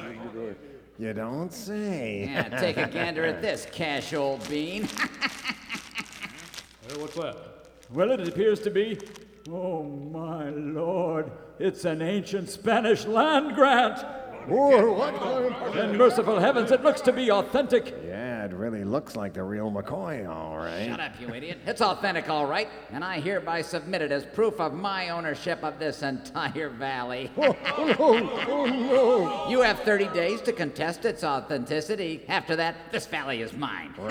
You 0.97 1.13
don't 1.13 1.51
say. 1.51 2.29
Yeah, 2.31 2.57
take 2.57 2.77
a 2.77 2.87
gander 2.87 3.25
at 3.25 3.41
this, 3.41 3.67
cash 3.69 4.13
old 4.13 4.47
bean. 4.49 4.87
Hey, 6.87 6.99
what's 6.99 7.13
that? 7.13 7.37
Well, 7.93 8.11
it 8.11 8.27
appears 8.27 8.59
to 8.61 8.71
be. 8.71 8.97
Oh, 9.49 9.83
my 9.83 10.49
lord. 10.49 11.31
It's 11.59 11.85
an 11.85 12.01
ancient 12.01 12.49
Spanish 12.49 13.05
land 13.05 13.55
grant. 13.55 13.99
Oh, 14.49 14.93
what? 14.93 15.75
And 15.75 15.97
merciful 15.97 16.39
heavens, 16.39 16.71
it 16.71 16.83
looks 16.83 17.01
to 17.01 17.13
be 17.13 17.31
authentic. 17.31 17.95
Yeah, 18.05 18.30
it 18.43 18.53
really 18.53 18.83
looks 18.83 19.15
like 19.15 19.33
the 19.33 19.43
real 19.43 19.71
McCoy, 19.71 20.27
all 20.27 20.57
right. 20.57 20.87
Shut 20.87 20.99
up, 20.99 21.11
you 21.19 21.33
idiot. 21.33 21.59
It's 21.65 21.81
authentic, 21.81 22.29
all 22.29 22.45
right, 22.45 22.67
and 22.91 23.03
I 23.03 23.19
hereby 23.19 23.61
submit 23.61 24.01
it 24.01 24.11
as 24.11 24.25
proof 24.25 24.59
of 24.59 24.73
my 24.73 25.09
ownership 25.09 25.63
of 25.63 25.79
this 25.79 26.01
entire 26.03 26.69
valley. 26.69 27.29
Oh, 27.77 28.17
no, 28.17 28.45
oh, 28.47 28.65
no. 28.65 29.49
You 29.49 29.61
have 29.61 29.79
30 29.81 30.07
days 30.09 30.41
to 30.41 30.51
contest 30.51 31.05
its 31.05 31.23
authenticity. 31.23 32.23
After 32.27 32.55
that, 32.55 32.75
this 32.91 33.07
valley 33.07 33.41
is 33.41 33.53
mine. 33.53 33.93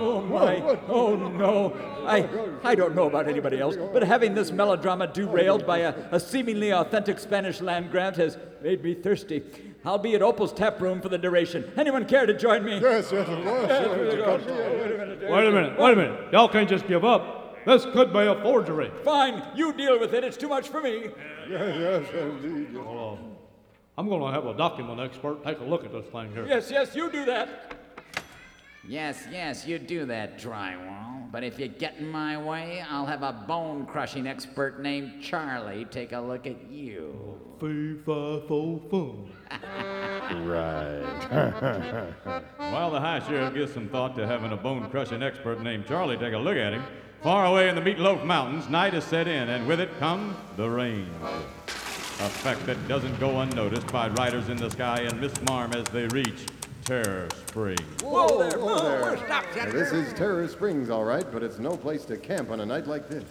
Oh, 0.00 0.22
my. 0.22 0.60
Oh, 0.88 1.16
no. 1.16 1.74
I, 2.06 2.28
I 2.62 2.74
don't 2.74 2.94
know 2.94 3.06
about 3.06 3.28
anybody 3.28 3.60
else, 3.60 3.76
but 3.76 4.02
having 4.02 4.34
this 4.34 4.50
melodrama 4.50 5.06
derailed 5.06 5.66
by 5.66 5.78
a, 5.78 5.94
a 6.12 6.20
seemingly 6.20 6.72
authentic 6.72 7.18
Spanish 7.18 7.60
land 7.60 7.90
grant 7.90 8.16
has 8.16 8.38
made 8.62 8.82
me 8.82 8.94
thirsty. 8.94 9.42
I'll 9.88 9.96
be 9.96 10.14
at 10.14 10.20
Opal's 10.20 10.52
tap 10.52 10.82
room 10.82 11.00
for 11.00 11.08
the 11.08 11.16
duration. 11.16 11.72
Anyone 11.78 12.04
care 12.04 12.26
to 12.26 12.36
join 12.36 12.62
me? 12.62 12.78
Yes, 12.78 13.10
yes, 13.10 13.26
of 13.26 13.42
course. 13.42 13.68
yes. 13.70 15.30
Wait 15.30 15.46
a 15.46 15.50
minute, 15.50 15.78
wait 15.78 15.92
a 15.94 15.96
minute. 15.96 16.30
Y'all 16.30 16.46
can't 16.46 16.68
just 16.68 16.86
give 16.86 17.06
up. 17.06 17.64
This 17.64 17.86
could 17.86 18.12
be 18.12 18.18
a 18.18 18.34
forgery. 18.42 18.92
Fine, 19.02 19.42
you 19.56 19.72
deal 19.72 19.98
with 19.98 20.12
it. 20.12 20.24
It's 20.24 20.36
too 20.36 20.48
much 20.48 20.68
for 20.68 20.82
me. 20.82 21.08
Yes, 21.48 22.06
yes, 22.12 22.12
indeed. 22.12 22.68
yes. 22.70 22.84
Well, 22.84 23.18
I'm 23.96 24.10
going 24.10 24.20
to 24.20 24.30
have 24.30 24.44
a 24.44 24.54
document 24.54 25.00
expert 25.00 25.42
take 25.42 25.58
a 25.60 25.64
look 25.64 25.86
at 25.86 25.92
this 25.92 26.04
thing 26.12 26.32
here. 26.32 26.46
Yes, 26.46 26.70
yes, 26.70 26.94
you 26.94 27.10
do 27.10 27.24
that. 27.24 27.74
Yes, 28.86 29.24
yes, 29.32 29.66
you 29.66 29.78
do 29.78 30.04
that, 30.04 30.38
drywall. 30.38 31.07
But 31.30 31.44
if 31.44 31.58
you 31.58 31.68
get 31.68 31.96
in 31.98 32.10
my 32.10 32.42
way, 32.42 32.82
I'll 32.88 33.04
have 33.04 33.22
a 33.22 33.32
bone 33.32 33.84
crushing 33.84 34.26
expert 34.26 34.80
named 34.80 35.22
Charlie 35.22 35.84
take 35.84 36.12
a 36.12 36.20
look 36.20 36.46
at 36.46 36.70
you. 36.70 37.38
Fee, 37.60 37.96
fi, 38.04 38.40
fo, 38.48 38.80
fum. 38.90 39.30
Right. 40.48 41.02
While 42.56 42.90
the 42.90 43.00
high 43.00 43.20
sheriff 43.26 43.52
gives 43.52 43.74
some 43.74 43.88
thought 43.88 44.16
to 44.16 44.26
having 44.26 44.52
a 44.52 44.56
bone 44.56 44.88
crushing 44.90 45.22
expert 45.22 45.62
named 45.62 45.86
Charlie 45.86 46.16
take 46.16 46.32
a 46.32 46.38
look 46.38 46.56
at 46.56 46.72
him, 46.72 46.82
far 47.22 47.44
away 47.44 47.68
in 47.68 47.74
the 47.74 47.82
Meatloaf 47.82 48.24
Mountains, 48.24 48.70
night 48.70 48.94
has 48.94 49.04
set 49.04 49.28
in, 49.28 49.50
and 49.50 49.66
with 49.66 49.80
it 49.80 49.98
comes 49.98 50.34
the 50.56 50.68
rain. 50.68 51.10
A 52.20 52.28
fact 52.28 52.64
that 52.66 52.88
doesn't 52.88 53.20
go 53.20 53.40
unnoticed 53.40 53.86
by 53.88 54.08
riders 54.08 54.48
in 54.48 54.56
the 54.56 54.70
sky 54.70 55.02
and 55.02 55.20
Miss 55.20 55.32
Marm 55.42 55.72
as 55.74 55.84
they 55.88 56.06
reach 56.06 56.46
Terror 56.84 57.28
Springs. 57.46 58.02
Whoa 58.02 58.38
there, 58.38 58.58
whoa 58.58 58.82
there. 58.82 58.97
Now, 59.56 59.70
this 59.70 59.92
is 59.92 60.12
Terror 60.14 60.48
Springs, 60.48 60.90
all 60.90 61.04
right, 61.04 61.24
but 61.30 61.42
it's 61.42 61.58
no 61.58 61.76
place 61.76 62.04
to 62.06 62.16
camp 62.16 62.50
on 62.50 62.60
a 62.60 62.66
night 62.66 62.86
like 62.86 63.08
this. 63.08 63.24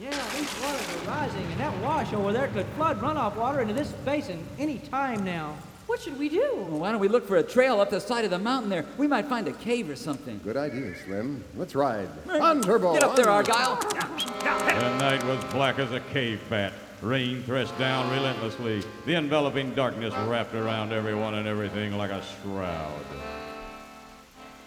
Yeah, 0.00 0.10
these 0.36 0.62
waters 0.62 0.96
are 0.96 1.08
rising, 1.08 1.42
and 1.42 1.60
that 1.60 1.76
wash 1.82 2.12
over 2.12 2.32
there 2.32 2.48
could 2.48 2.66
flood 2.76 3.00
runoff 3.00 3.36
water 3.36 3.60
into 3.60 3.74
this 3.74 3.90
basin 4.04 4.46
any 4.58 4.78
time 4.78 5.24
now. 5.24 5.56
What 5.86 6.00
should 6.00 6.18
we 6.18 6.28
do? 6.28 6.66
Well, 6.68 6.78
why 6.78 6.92
don't 6.92 7.00
we 7.00 7.08
look 7.08 7.26
for 7.26 7.38
a 7.38 7.42
trail 7.42 7.80
up 7.80 7.90
the 7.90 8.00
side 8.00 8.24
of 8.24 8.30
the 8.30 8.38
mountain 8.38 8.70
there? 8.70 8.86
We 8.96 9.08
might 9.08 9.26
find 9.26 9.48
a 9.48 9.52
cave 9.52 9.90
or 9.90 9.96
something. 9.96 10.40
Good 10.44 10.56
idea, 10.56 10.94
Slim. 11.04 11.42
Let's 11.56 11.74
ride. 11.74 12.08
On, 12.28 12.62
Turbo! 12.62 12.92
Get 12.92 13.02
up 13.02 13.16
there, 13.16 13.28
on. 13.28 13.44
Argyle. 13.44 13.76
The 13.76 14.98
night 14.98 15.24
was 15.24 15.42
black 15.52 15.80
as 15.80 15.90
a 15.90 16.00
cave 16.12 16.40
bat. 16.48 16.72
Rain 17.02 17.42
threshed 17.42 17.76
down 17.76 18.08
relentlessly. 18.12 18.84
The 19.04 19.14
enveloping 19.14 19.74
darkness 19.74 20.14
wrapped 20.28 20.54
around 20.54 20.92
everyone 20.92 21.34
and 21.34 21.48
everything 21.48 21.96
like 21.96 22.10
a 22.10 22.22
shroud. 22.42 23.04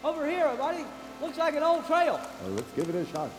Over 0.03 0.29
here, 0.29 0.53
buddy. 0.57 0.83
Looks 1.21 1.37
like 1.37 1.55
an 1.55 1.63
old 1.63 1.85
trail. 1.85 2.19
Well, 2.43 2.51
let's 2.51 2.71
give 2.73 2.89
it 2.89 2.95
a 2.95 3.05
shot. 3.05 3.29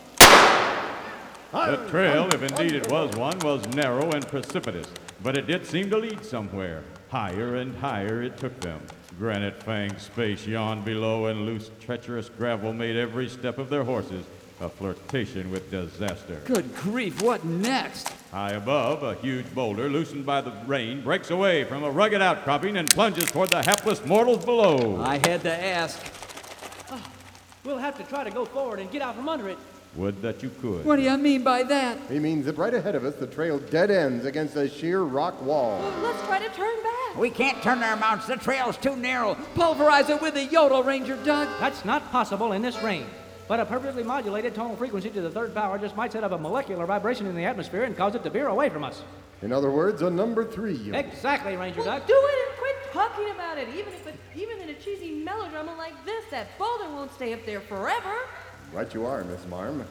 The 1.51 1.87
trail, 1.89 2.27
if 2.33 2.41
indeed 2.41 2.73
it 2.73 2.91
was 2.91 3.15
one, 3.15 3.37
was 3.39 3.65
narrow 3.67 4.11
and 4.11 4.27
precipitous, 4.27 4.87
but 5.23 5.37
it 5.37 5.45
did 5.45 5.65
seem 5.65 5.89
to 5.91 5.97
lead 5.97 6.25
somewhere. 6.25 6.83
Higher 7.09 7.55
and 7.55 7.75
higher 7.77 8.23
it 8.23 8.37
took 8.37 8.59
them. 8.59 8.81
Granite 9.19 9.59
fanged 9.59 9.99
space 9.99 10.45
yawned 10.47 10.83
below, 10.83 11.27
and 11.27 11.45
loose, 11.45 11.69
treacherous 11.79 12.29
gravel 12.29 12.73
made 12.73 12.97
every 12.97 13.29
step 13.29 13.57
of 13.57 13.69
their 13.69 13.83
horses 13.83 14.25
a 14.61 14.69
flirtation 14.69 15.51
with 15.51 15.69
disaster. 15.69 16.41
Good 16.45 16.73
grief, 16.75 17.21
what 17.21 17.43
next? 17.45 18.09
High 18.31 18.51
above, 18.51 19.03
a 19.03 19.15
huge 19.15 19.53
boulder, 19.53 19.87
loosened 19.87 20.25
by 20.25 20.41
the 20.41 20.51
rain, 20.65 21.01
breaks 21.01 21.29
away 21.29 21.63
from 21.65 21.83
a 21.83 21.91
rugged 21.91 22.21
outcropping 22.21 22.77
and 22.77 22.89
plunges 22.89 23.29
toward 23.31 23.49
the 23.49 23.61
hapless 23.61 24.05
mortals 24.05 24.43
below. 24.43 25.01
I 25.01 25.15
had 25.27 25.41
to 25.43 25.51
ask. 25.51 26.24
We'll 27.65 27.77
have 27.79 27.97
to 27.97 28.03
try 28.03 28.23
to 28.23 28.29
go 28.29 28.45
forward 28.45 28.79
and 28.79 28.91
get 28.91 29.01
out 29.01 29.15
from 29.15 29.27
under 29.27 29.49
it. 29.49 29.57
Would 29.95 30.21
that 30.21 30.43
you 30.43 30.51
could. 30.61 30.85
What 30.85 30.97
do 30.97 31.01
you 31.01 31.17
mean 31.17 31.43
by 31.43 31.63
that? 31.63 31.97
He 32.09 32.19
means 32.19 32.45
that 32.45 32.57
right 32.57 32.73
ahead 32.73 32.95
of 32.95 33.05
us, 33.05 33.15
the 33.15 33.27
trail 33.27 33.59
dead 33.59 33.89
ends 33.89 34.25
against 34.25 34.55
a 34.55 34.69
sheer 34.69 35.01
rock 35.01 35.41
wall. 35.41 35.79
Let's 36.03 36.21
try 36.27 36.39
to 36.39 36.49
turn 36.49 36.83
back. 36.83 37.17
We 37.17 37.29
can't 37.29 37.61
turn 37.63 37.81
our 37.81 37.95
mounts. 37.95 38.27
The 38.27 38.35
trail's 38.35 38.77
too 38.77 38.95
narrow. 38.97 39.35
Pulverize 39.55 40.09
it 40.09 40.21
with 40.21 40.35
a 40.35 40.45
yodel, 40.45 40.83
Ranger 40.83 41.15
Doug. 41.23 41.47
That's 41.61 41.85
not 41.85 42.11
possible 42.11 42.51
in 42.51 42.61
this 42.61 42.81
rain. 42.83 43.05
But 43.47 43.59
a 43.59 43.65
perfectly 43.65 44.03
modulated 44.03 44.53
tonal 44.53 44.75
frequency 44.75 45.09
to 45.11 45.21
the 45.21 45.29
third 45.29 45.53
power 45.55 45.77
just 45.79 45.95
might 45.95 46.11
set 46.11 46.23
up 46.23 46.33
a 46.33 46.37
molecular 46.37 46.85
vibration 46.85 47.25
in 47.25 47.35
the 47.35 47.45
atmosphere 47.45 47.83
and 47.83 47.95
cause 47.95 48.15
it 48.15 48.23
to 48.23 48.29
veer 48.29 48.47
away 48.47 48.69
from 48.69 48.83
us. 48.83 49.01
In 49.41 49.53
other 49.53 49.71
words, 49.71 50.01
a 50.01 50.09
number 50.09 50.43
three. 50.43 50.91
Exactly, 50.93 51.55
Ranger 51.55 51.81
Well, 51.81 51.99
Doug. 51.99 52.07
do 52.07 52.15
it 52.15 52.47
and 52.49 52.57
quit 52.57 52.75
talking 52.91 53.29
about 53.29 53.57
it. 53.57 53.69
Even 53.69 53.93
if 53.93 54.07
it, 54.07 54.15
even 54.35 54.54
in 54.54 54.54
a 54.77 54.83
cheesy 54.83 55.11
melodrama 55.11 55.75
like 55.75 55.93
this, 56.05 56.25
that 56.31 56.57
boulder 56.57 56.89
won't 56.89 57.13
stay 57.13 57.33
up 57.33 57.45
there 57.45 57.61
forever. 57.61 58.13
Right 58.73 58.91
you 58.93 59.05
are, 59.05 59.23
Miss 59.23 59.45
Marm. 59.47 59.85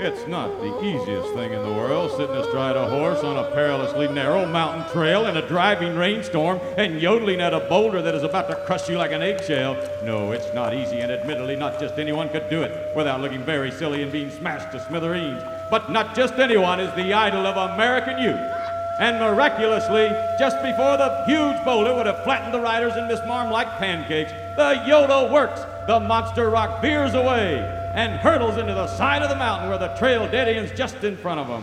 It's 0.00 0.28
not 0.28 0.60
the 0.60 0.80
easiest 0.84 1.34
thing 1.34 1.52
in 1.52 1.60
the 1.60 1.72
world 1.72 2.12
sitting 2.12 2.36
astride 2.36 2.76
a 2.76 2.88
horse 2.88 3.24
on 3.24 3.36
a 3.36 3.50
perilously 3.50 4.06
narrow 4.08 4.46
mountain 4.46 4.88
trail 4.92 5.26
in 5.26 5.36
a 5.36 5.48
driving 5.48 5.96
rainstorm 5.96 6.60
and 6.76 7.02
yodeling 7.02 7.40
at 7.40 7.52
a 7.52 7.60
boulder 7.60 8.00
that 8.00 8.14
is 8.14 8.22
about 8.22 8.48
to 8.48 8.54
crush 8.64 8.88
you 8.88 8.96
like 8.96 9.10
an 9.10 9.22
eggshell. 9.22 9.74
No, 10.04 10.30
it's 10.32 10.54
not 10.54 10.74
easy, 10.74 11.00
and 11.00 11.10
admittedly, 11.10 11.56
not 11.56 11.80
just 11.80 11.98
anyone 11.98 12.28
could 12.28 12.48
do 12.48 12.62
it 12.62 12.96
without 12.96 13.20
looking 13.20 13.42
very 13.42 13.72
silly 13.72 14.02
and 14.02 14.12
being 14.12 14.30
smashed 14.30 14.70
to 14.72 14.86
smithereens. 14.86 15.42
But 15.70 15.90
not 15.90 16.14
just 16.14 16.34
anyone 16.34 16.78
is 16.78 16.94
the 16.94 17.12
idol 17.12 17.44
of 17.46 17.56
American 17.74 18.22
youth. 18.22 18.57
And 18.98 19.20
miraculously, 19.20 20.08
just 20.40 20.60
before 20.60 20.96
the 20.96 21.24
huge 21.26 21.64
boulder 21.64 21.94
would 21.94 22.06
have 22.06 22.24
flattened 22.24 22.52
the 22.52 22.60
riders 22.60 22.94
and 22.94 23.06
Miss 23.06 23.20
Marm 23.28 23.48
like 23.50 23.68
pancakes, 23.78 24.32
the 24.56 24.82
yodel 24.86 25.32
works. 25.32 25.60
The 25.86 26.00
monster 26.00 26.50
rock 26.50 26.82
veers 26.82 27.14
away 27.14 27.58
and 27.94 28.18
hurtles 28.18 28.56
into 28.56 28.74
the 28.74 28.88
side 28.88 29.22
of 29.22 29.28
the 29.28 29.36
mountain 29.36 29.68
where 29.68 29.78
the 29.78 29.94
trail 29.94 30.28
dead 30.28 30.48
ends 30.48 30.72
just 30.76 31.04
in 31.04 31.16
front 31.16 31.38
of 31.38 31.46
them. 31.46 31.62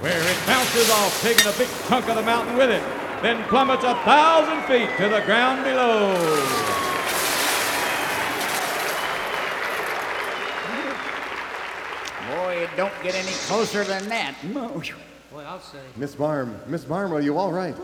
Where 0.00 0.18
it 0.18 0.46
bounces 0.46 0.90
off, 0.90 1.22
taking 1.22 1.46
a 1.46 1.56
big 1.58 1.68
chunk 1.86 2.08
of 2.08 2.16
the 2.16 2.22
mountain 2.22 2.56
with 2.56 2.70
it, 2.70 2.82
then 3.20 3.42
plummets 3.48 3.84
a 3.84 3.94
thousand 4.04 4.62
feet 4.62 4.88
to 4.96 5.08
the 5.08 5.20
ground 5.26 5.64
below. 5.64 6.14
Boy, 12.30 12.62
it 12.62 12.70
don't 12.76 12.94
get 13.02 13.14
any 13.14 13.32
closer 13.46 13.84
than 13.84 14.08
that. 14.08 14.34
Boy, 15.30 15.42
I'll 15.42 15.60
say. 15.60 15.78
Miss 15.96 16.18
Marm, 16.18 16.58
Miss 16.66 16.88
Marm, 16.88 17.12
are 17.12 17.20
you 17.20 17.36
all 17.36 17.52
right? 17.52 17.74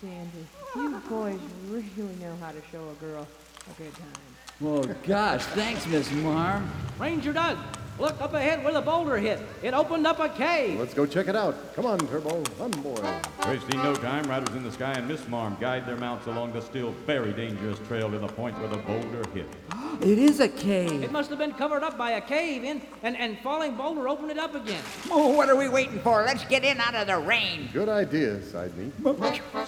Dandy, 0.00 0.46
you 0.74 1.02
boys 1.10 1.38
really 1.68 2.14
know 2.16 2.34
how 2.40 2.52
to 2.52 2.62
show 2.72 2.88
a 2.88 2.94
girl 3.04 3.26
a 3.70 3.82
good 3.82 3.92
time. 3.94 4.64
Oh, 4.64 4.82
gosh, 5.06 5.44
thanks, 5.46 5.86
Miss 5.86 6.10
Marm. 6.10 6.70
Ranger 6.98 7.32
Doug, 7.34 7.58
look 8.00 8.20
up 8.20 8.34
ahead 8.34 8.64
where 8.64 8.72
the 8.72 8.80
boulder 8.80 9.18
hit. 9.18 9.38
It 9.62 9.74
opened 9.74 10.06
up 10.06 10.18
a 10.18 10.28
cave. 10.28 10.78
Let's 10.78 10.94
go 10.94 11.06
check 11.06 11.28
it 11.28 11.36
out. 11.36 11.74
Come 11.74 11.86
on, 11.86 11.98
Turbo. 11.98 12.42
On 12.58 12.70
board. 12.82 13.04
Wasting 13.46 13.82
no 13.82 13.94
time, 13.94 14.24
riders 14.24 14.54
in 14.56 14.62
the 14.62 14.72
sky 14.72 14.92
and 14.92 15.06
Miss 15.06 15.26
Marm 15.28 15.56
guide 15.60 15.86
their 15.86 15.96
mounts 15.96 16.26
along 16.26 16.52
the 16.52 16.62
still 16.62 16.92
very 17.06 17.32
dangerous 17.32 17.78
trail 17.86 18.10
to 18.10 18.18
the 18.18 18.28
point 18.28 18.58
where 18.58 18.68
the 18.68 18.78
boulder 18.78 19.22
hit. 19.34 19.46
It 20.00 20.18
is 20.18 20.40
a 20.40 20.48
cave. 20.48 21.02
It 21.02 21.12
must 21.12 21.28
have 21.28 21.38
been 21.38 21.52
covered 21.52 21.82
up 21.82 21.98
by 21.98 22.12
a 22.12 22.22
cave 22.22 22.64
in, 22.64 22.80
and, 23.02 23.14
and 23.18 23.38
falling 23.40 23.76
boulder 23.76 24.08
opened 24.08 24.30
it 24.30 24.38
up 24.38 24.54
again. 24.54 24.82
Oh, 25.10 25.36
what 25.36 25.50
are 25.50 25.56
we 25.56 25.68
waiting 25.68 26.00
for? 26.00 26.22
Let's 26.22 26.42
get 26.46 26.64
in 26.64 26.80
out 26.80 26.94
of 26.94 27.06
the 27.06 27.18
rain. 27.18 27.68
Good 27.70 27.90
idea, 27.90 28.42
side 28.42 28.74
meat. 28.78 28.94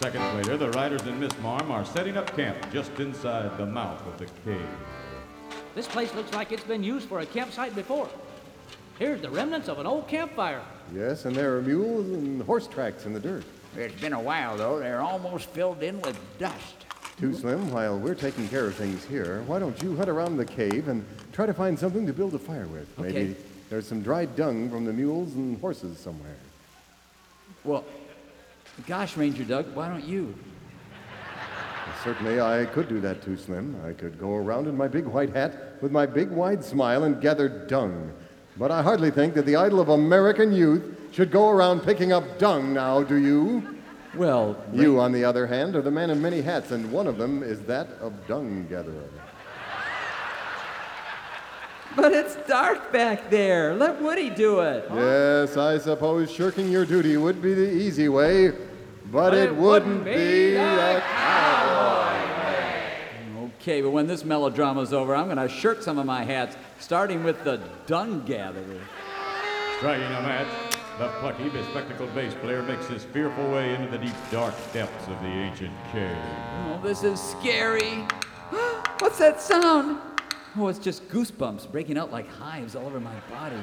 Seconds 0.00 0.34
later, 0.34 0.56
the 0.56 0.70
riders 0.70 1.02
and 1.02 1.20
Miss 1.20 1.38
Marm 1.40 1.70
are 1.70 1.84
setting 1.84 2.16
up 2.16 2.34
camp 2.34 2.56
just 2.72 2.98
inside 2.98 3.58
the 3.58 3.66
mouth 3.66 4.00
of 4.06 4.16
the 4.16 4.24
cave. 4.42 4.66
This 5.74 5.86
place 5.86 6.14
looks 6.14 6.32
like 6.32 6.52
it's 6.52 6.64
been 6.64 6.82
used 6.82 7.08
for 7.08 7.20
a 7.20 7.26
campsite 7.26 7.74
before. 7.74 8.08
Here's 9.02 9.20
the 9.20 9.30
remnants 9.30 9.68
of 9.68 9.80
an 9.80 9.86
old 9.86 10.06
campfire. 10.06 10.62
Yes, 10.94 11.24
and 11.24 11.34
there 11.34 11.56
are 11.56 11.60
mules 11.60 12.06
and 12.06 12.40
horse 12.42 12.68
tracks 12.68 13.04
in 13.04 13.12
the 13.12 13.18
dirt. 13.18 13.42
It's 13.76 14.00
been 14.00 14.12
a 14.12 14.20
while, 14.20 14.56
though. 14.56 14.78
They're 14.78 15.00
almost 15.00 15.48
filled 15.48 15.82
in 15.82 16.00
with 16.02 16.16
dust. 16.38 16.86
Too 17.18 17.34
Slim, 17.34 17.72
while 17.72 17.98
we're 17.98 18.14
taking 18.14 18.48
care 18.48 18.64
of 18.64 18.76
things 18.76 19.04
here, 19.04 19.42
why 19.48 19.58
don't 19.58 19.82
you 19.82 19.96
hunt 19.96 20.08
around 20.08 20.36
the 20.36 20.44
cave 20.44 20.86
and 20.86 21.04
try 21.32 21.46
to 21.46 21.52
find 21.52 21.76
something 21.76 22.06
to 22.06 22.12
build 22.12 22.32
a 22.36 22.38
fire 22.38 22.68
with? 22.68 22.96
Okay. 22.96 23.12
Maybe 23.12 23.36
there's 23.70 23.88
some 23.88 24.02
dried 24.02 24.36
dung 24.36 24.70
from 24.70 24.84
the 24.84 24.92
mules 24.92 25.34
and 25.34 25.60
horses 25.60 25.98
somewhere. 25.98 26.36
Well, 27.64 27.84
gosh, 28.86 29.16
Ranger 29.16 29.42
Doug, 29.42 29.74
why 29.74 29.88
don't 29.88 30.04
you? 30.04 30.32
Certainly, 32.04 32.40
I 32.40 32.66
could 32.66 32.88
do 32.88 33.00
that 33.00 33.20
too, 33.24 33.36
Slim. 33.36 33.74
I 33.84 33.94
could 33.94 34.16
go 34.16 34.36
around 34.36 34.68
in 34.68 34.76
my 34.76 34.86
big 34.86 35.06
white 35.06 35.30
hat 35.30 35.82
with 35.82 35.90
my 35.90 36.06
big 36.06 36.30
wide 36.30 36.62
smile 36.62 37.02
and 37.02 37.20
gather 37.20 37.48
dung. 37.48 38.12
But 38.56 38.70
I 38.70 38.82
hardly 38.82 39.10
think 39.10 39.34
that 39.34 39.46
the 39.46 39.56
idol 39.56 39.80
of 39.80 39.88
American 39.88 40.52
youth 40.52 40.82
should 41.10 41.30
go 41.30 41.48
around 41.48 41.80
picking 41.80 42.12
up 42.12 42.38
dung 42.38 42.72
now, 42.72 43.02
do 43.02 43.16
you? 43.16 43.78
Well, 44.14 44.62
You, 44.74 45.00
on 45.00 45.12
the 45.12 45.24
other 45.24 45.46
hand, 45.46 45.74
are 45.74 45.80
the 45.80 45.90
man 45.90 46.10
of 46.10 46.18
many 46.18 46.42
hats, 46.42 46.70
and 46.70 46.92
one 46.92 47.06
of 47.06 47.16
them 47.16 47.42
is 47.42 47.62
that 47.62 47.88
of 48.00 48.12
dung 48.26 48.66
gatherer. 48.68 49.08
But 51.96 52.12
it's 52.12 52.36
dark 52.46 52.92
back 52.92 53.30
there. 53.30 53.74
Let 53.74 54.00
Woody 54.00 54.30
do 54.30 54.60
it. 54.60 54.86
Yes, 54.94 55.56
I 55.56 55.78
suppose 55.78 56.30
shirking 56.30 56.70
your 56.70 56.86
duty 56.86 57.16
would 57.16 57.42
be 57.42 57.54
the 57.54 57.70
easy 57.70 58.08
way, 58.08 58.52
but, 59.10 59.34
it, 59.34 59.54
wouldn't 59.54 60.04
be 60.04 60.54
a 60.56 61.02
Okay, 63.62 63.80
but 63.80 63.90
when 63.90 64.08
this 64.08 64.24
melodrama's 64.24 64.92
over, 64.92 65.14
I'm 65.14 65.26
going 65.26 65.36
to 65.36 65.48
shirt 65.48 65.84
some 65.84 65.96
of 65.96 66.04
my 66.04 66.24
hats, 66.24 66.56
starting 66.80 67.22
with 67.22 67.44
the 67.44 67.60
dung 67.86 68.24
gatherer. 68.24 68.80
Striking 69.76 70.02
a 70.02 70.20
match, 70.20 70.48
the 70.98 71.06
plucky, 71.20 71.48
bespectacled 71.48 72.12
bass 72.12 72.34
player 72.34 72.64
makes 72.64 72.88
his 72.88 73.04
fearful 73.04 73.48
way 73.52 73.72
into 73.76 73.88
the 73.88 73.98
deep, 73.98 74.16
dark 74.32 74.52
depths 74.72 75.06
of 75.06 75.16
the 75.20 75.28
ancient 75.28 75.72
cave. 75.92 76.16
Oh, 76.66 76.80
this 76.82 77.04
is 77.04 77.20
scary. 77.20 77.98
What's 78.98 79.18
that 79.18 79.40
sound? 79.40 80.00
Oh, 80.56 80.66
it's 80.66 80.80
just 80.80 81.08
goosebumps 81.08 81.70
breaking 81.70 81.96
out 81.96 82.10
like 82.10 82.28
hives 82.28 82.74
all 82.74 82.86
over 82.86 82.98
my 82.98 83.14
body. 83.30 83.62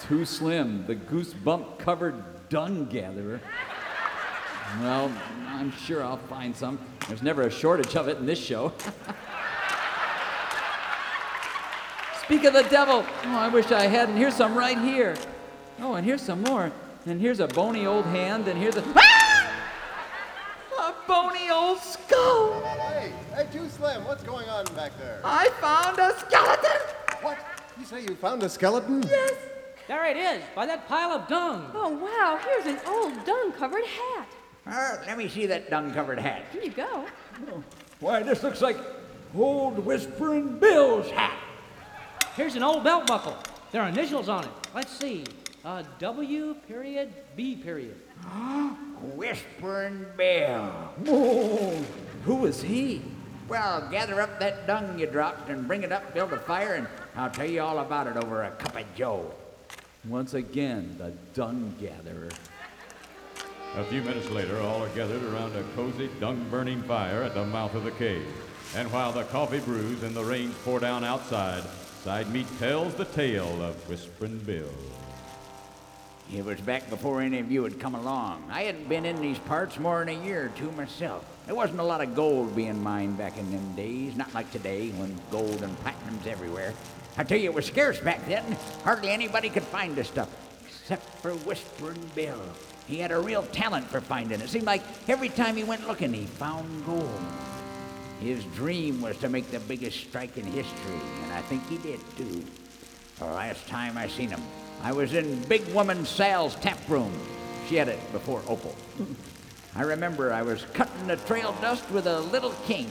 Too 0.00 0.24
slim, 0.24 0.84
the 0.84 0.96
goosebump 0.96 1.78
covered 1.78 2.48
dung 2.48 2.86
gatherer. 2.86 3.40
Well, 4.80 5.12
I'm 5.46 5.70
sure 5.70 6.02
I'll 6.02 6.16
find 6.16 6.56
some. 6.56 6.80
There's 7.08 7.22
never 7.22 7.42
a 7.42 7.50
shortage 7.50 7.94
of 7.94 8.08
it 8.08 8.18
in 8.18 8.26
this 8.26 8.38
show. 8.38 8.72
Speak 12.22 12.42
of 12.44 12.54
the 12.54 12.64
devil. 12.64 13.04
Oh, 13.24 13.36
I 13.38 13.48
wish 13.48 13.70
I 13.70 13.86
hadn't. 13.86 14.16
Here's 14.16 14.34
some 14.34 14.56
right 14.56 14.78
here. 14.78 15.16
Oh, 15.80 15.94
and 15.94 16.04
here's 16.04 16.22
some 16.22 16.42
more. 16.42 16.72
And 17.06 17.20
here's 17.20 17.38
a 17.38 17.46
bony 17.46 17.86
old 17.86 18.04
hand, 18.06 18.48
and 18.48 18.58
here's 18.58 18.76
a. 18.76 18.84
Ah! 18.96 19.12
A 20.78 20.94
bony 21.08 21.50
old 21.50 21.78
skull. 21.78 22.60
Hey, 22.62 23.12
hey, 23.34 23.46
Too 23.52 23.68
Slim, 23.68 24.04
what's 24.04 24.22
going 24.22 24.48
on 24.48 24.64
back 24.76 24.96
there? 24.98 25.20
I 25.24 25.48
found 25.60 25.98
a 25.98 26.16
skeleton. 26.18 26.80
What? 27.22 27.38
You 27.78 27.84
say 27.84 28.02
you 28.02 28.14
found 28.14 28.42
a 28.42 28.48
skeleton? 28.48 29.02
Yes. 29.02 29.34
There 29.88 30.04
it 30.06 30.16
is, 30.16 30.42
by 30.54 30.66
that 30.66 30.86
pile 30.86 31.12
of 31.12 31.28
dung. 31.28 31.70
Oh, 31.74 31.88
wow. 31.90 32.38
Here's 32.44 32.66
an 32.66 32.78
old 32.86 33.24
dung-covered 33.24 33.84
hat. 33.84 34.15
Uh, 34.66 34.96
let 35.06 35.16
me 35.16 35.28
see 35.28 35.46
that 35.46 35.70
dung-covered 35.70 36.18
hat. 36.18 36.44
Here 36.52 36.62
you 36.62 36.70
go. 36.70 37.04
Why, 38.00 38.22
this 38.22 38.42
looks 38.42 38.60
like 38.60 38.76
old 39.34 39.78
Whispering 39.78 40.58
Bill's 40.58 41.10
hat. 41.10 41.38
Here's 42.34 42.56
an 42.56 42.62
old 42.62 42.82
belt 42.82 43.06
buckle. 43.06 43.36
There 43.72 43.80
are 43.80 43.88
initials 43.88 44.28
on 44.28 44.44
it. 44.44 44.50
Let's 44.74 44.92
see. 44.92 45.24
Uh, 45.64 45.82
W 45.98 46.54
period 46.68 47.12
B 47.36 47.56
period. 47.56 47.96
Whispering 49.14 50.06
Bill. 50.16 50.72
Oh, 51.06 51.84
who 52.24 52.46
is 52.46 52.62
he? 52.62 53.02
Well, 53.48 53.88
gather 53.90 54.20
up 54.20 54.40
that 54.40 54.66
dung 54.66 54.98
you 54.98 55.06
dropped 55.06 55.48
and 55.48 55.66
bring 55.66 55.82
it 55.82 55.92
up, 55.92 56.12
build 56.12 56.32
a 56.32 56.38
fire, 56.38 56.74
and 56.74 56.88
I'll 57.14 57.30
tell 57.30 57.48
you 57.48 57.62
all 57.62 57.78
about 57.78 58.08
it 58.08 58.16
over 58.16 58.42
a 58.42 58.50
cup 58.50 58.76
of 58.76 58.94
joe. 58.96 59.32
Once 60.08 60.34
again, 60.34 60.96
the 60.98 61.12
dung 61.34 61.74
gatherer. 61.80 62.28
A 63.76 63.84
few 63.84 64.00
minutes 64.00 64.30
later, 64.30 64.58
all 64.62 64.82
are 64.82 64.88
gathered 64.88 65.22
around 65.22 65.54
a 65.54 65.62
cozy, 65.74 66.08
dung-burning 66.18 66.82
fire 66.84 67.22
at 67.22 67.34
the 67.34 67.44
mouth 67.44 67.74
of 67.74 67.84
the 67.84 67.90
cave. 67.90 68.26
And 68.74 68.90
while 68.90 69.12
the 69.12 69.24
coffee 69.24 69.60
brews 69.60 70.02
and 70.02 70.16
the 70.16 70.24
rains 70.24 70.54
pour 70.64 70.80
down 70.80 71.04
outside, 71.04 71.62
side 72.02 72.32
meat 72.32 72.46
tells 72.58 72.94
the 72.94 73.04
tale 73.04 73.62
of 73.62 73.76
Whispering 73.86 74.38
Bill. 74.38 74.72
It 76.34 76.42
was 76.42 76.58
back 76.62 76.88
before 76.88 77.20
any 77.20 77.38
of 77.38 77.52
you 77.52 77.64
had 77.64 77.78
come 77.78 77.94
along. 77.94 78.48
I 78.50 78.62
hadn't 78.62 78.88
been 78.88 79.04
in 79.04 79.20
these 79.20 79.38
parts 79.40 79.78
more 79.78 80.02
than 80.02 80.08
a 80.08 80.24
year 80.24 80.46
or 80.46 80.48
two 80.58 80.72
myself. 80.72 81.26
There 81.44 81.54
wasn't 81.54 81.80
a 81.80 81.84
lot 81.84 82.00
of 82.00 82.16
gold 82.16 82.56
being 82.56 82.82
mined 82.82 83.18
back 83.18 83.36
in 83.36 83.52
them 83.52 83.74
days, 83.74 84.16
not 84.16 84.32
like 84.32 84.50
today 84.52 84.88
when 84.92 85.14
gold 85.30 85.62
and 85.62 85.78
platinum's 85.80 86.26
everywhere. 86.26 86.72
I 87.18 87.24
tell 87.24 87.38
you, 87.38 87.50
it 87.50 87.54
was 87.54 87.66
scarce 87.66 88.00
back 88.00 88.26
then. 88.26 88.56
Hardly 88.84 89.10
anybody 89.10 89.50
could 89.50 89.64
find 89.64 89.94
the 89.94 90.02
stuff, 90.02 90.30
except 90.66 91.04
for 91.18 91.32
Whispering 91.32 92.10
Bill. 92.14 92.40
He 92.86 92.98
had 92.98 93.10
a 93.10 93.18
real 93.18 93.42
talent 93.44 93.86
for 93.88 94.00
finding 94.00 94.40
it. 94.40 94.48
Seemed 94.48 94.66
like 94.66 94.82
every 95.08 95.28
time 95.28 95.56
he 95.56 95.64
went 95.64 95.86
looking, 95.88 96.12
he 96.12 96.26
found 96.26 96.86
gold. 96.86 97.20
His 98.20 98.44
dream 98.54 99.00
was 99.02 99.16
to 99.18 99.28
make 99.28 99.50
the 99.50 99.60
biggest 99.60 99.98
strike 100.00 100.36
in 100.38 100.44
history, 100.44 101.00
and 101.24 101.32
I 101.32 101.42
think 101.42 101.68
he 101.68 101.78
did 101.78 102.00
too. 102.16 102.44
The 103.18 103.26
last 103.26 103.66
time 103.66 103.98
I 103.98 104.08
seen 104.08 104.30
him, 104.30 104.42
I 104.82 104.92
was 104.92 105.14
in 105.14 105.42
Big 105.44 105.66
Woman 105.74 106.04
Sal's 106.04 106.54
tap 106.56 106.78
room. 106.88 107.12
She 107.68 107.76
had 107.76 107.88
it 107.88 108.12
before 108.12 108.42
Opal. 108.46 108.74
I 109.74 109.82
remember 109.82 110.32
I 110.32 110.42
was 110.42 110.64
cutting 110.72 111.06
the 111.06 111.16
trail 111.16 111.54
dust 111.60 111.90
with 111.90 112.06
a 112.06 112.20
little 112.20 112.54
king 112.66 112.88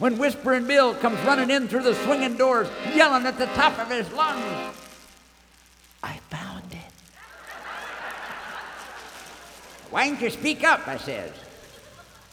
when 0.00 0.16
Whispering 0.18 0.66
Bill 0.66 0.94
comes 0.94 1.20
running 1.20 1.50
in 1.50 1.68
through 1.68 1.82
the 1.82 1.94
swinging 1.94 2.36
doors, 2.36 2.68
yelling 2.94 3.26
at 3.26 3.38
the 3.38 3.46
top 3.46 3.78
of 3.78 3.88
his 3.90 4.10
lungs. 4.12 4.74
I 6.02 6.16
found 6.30 6.72
it. 6.72 6.78
Why 9.90 10.08
don't 10.08 10.20
you 10.20 10.30
speak 10.30 10.64
up? 10.64 10.86
I 10.86 10.96
says. 10.96 11.32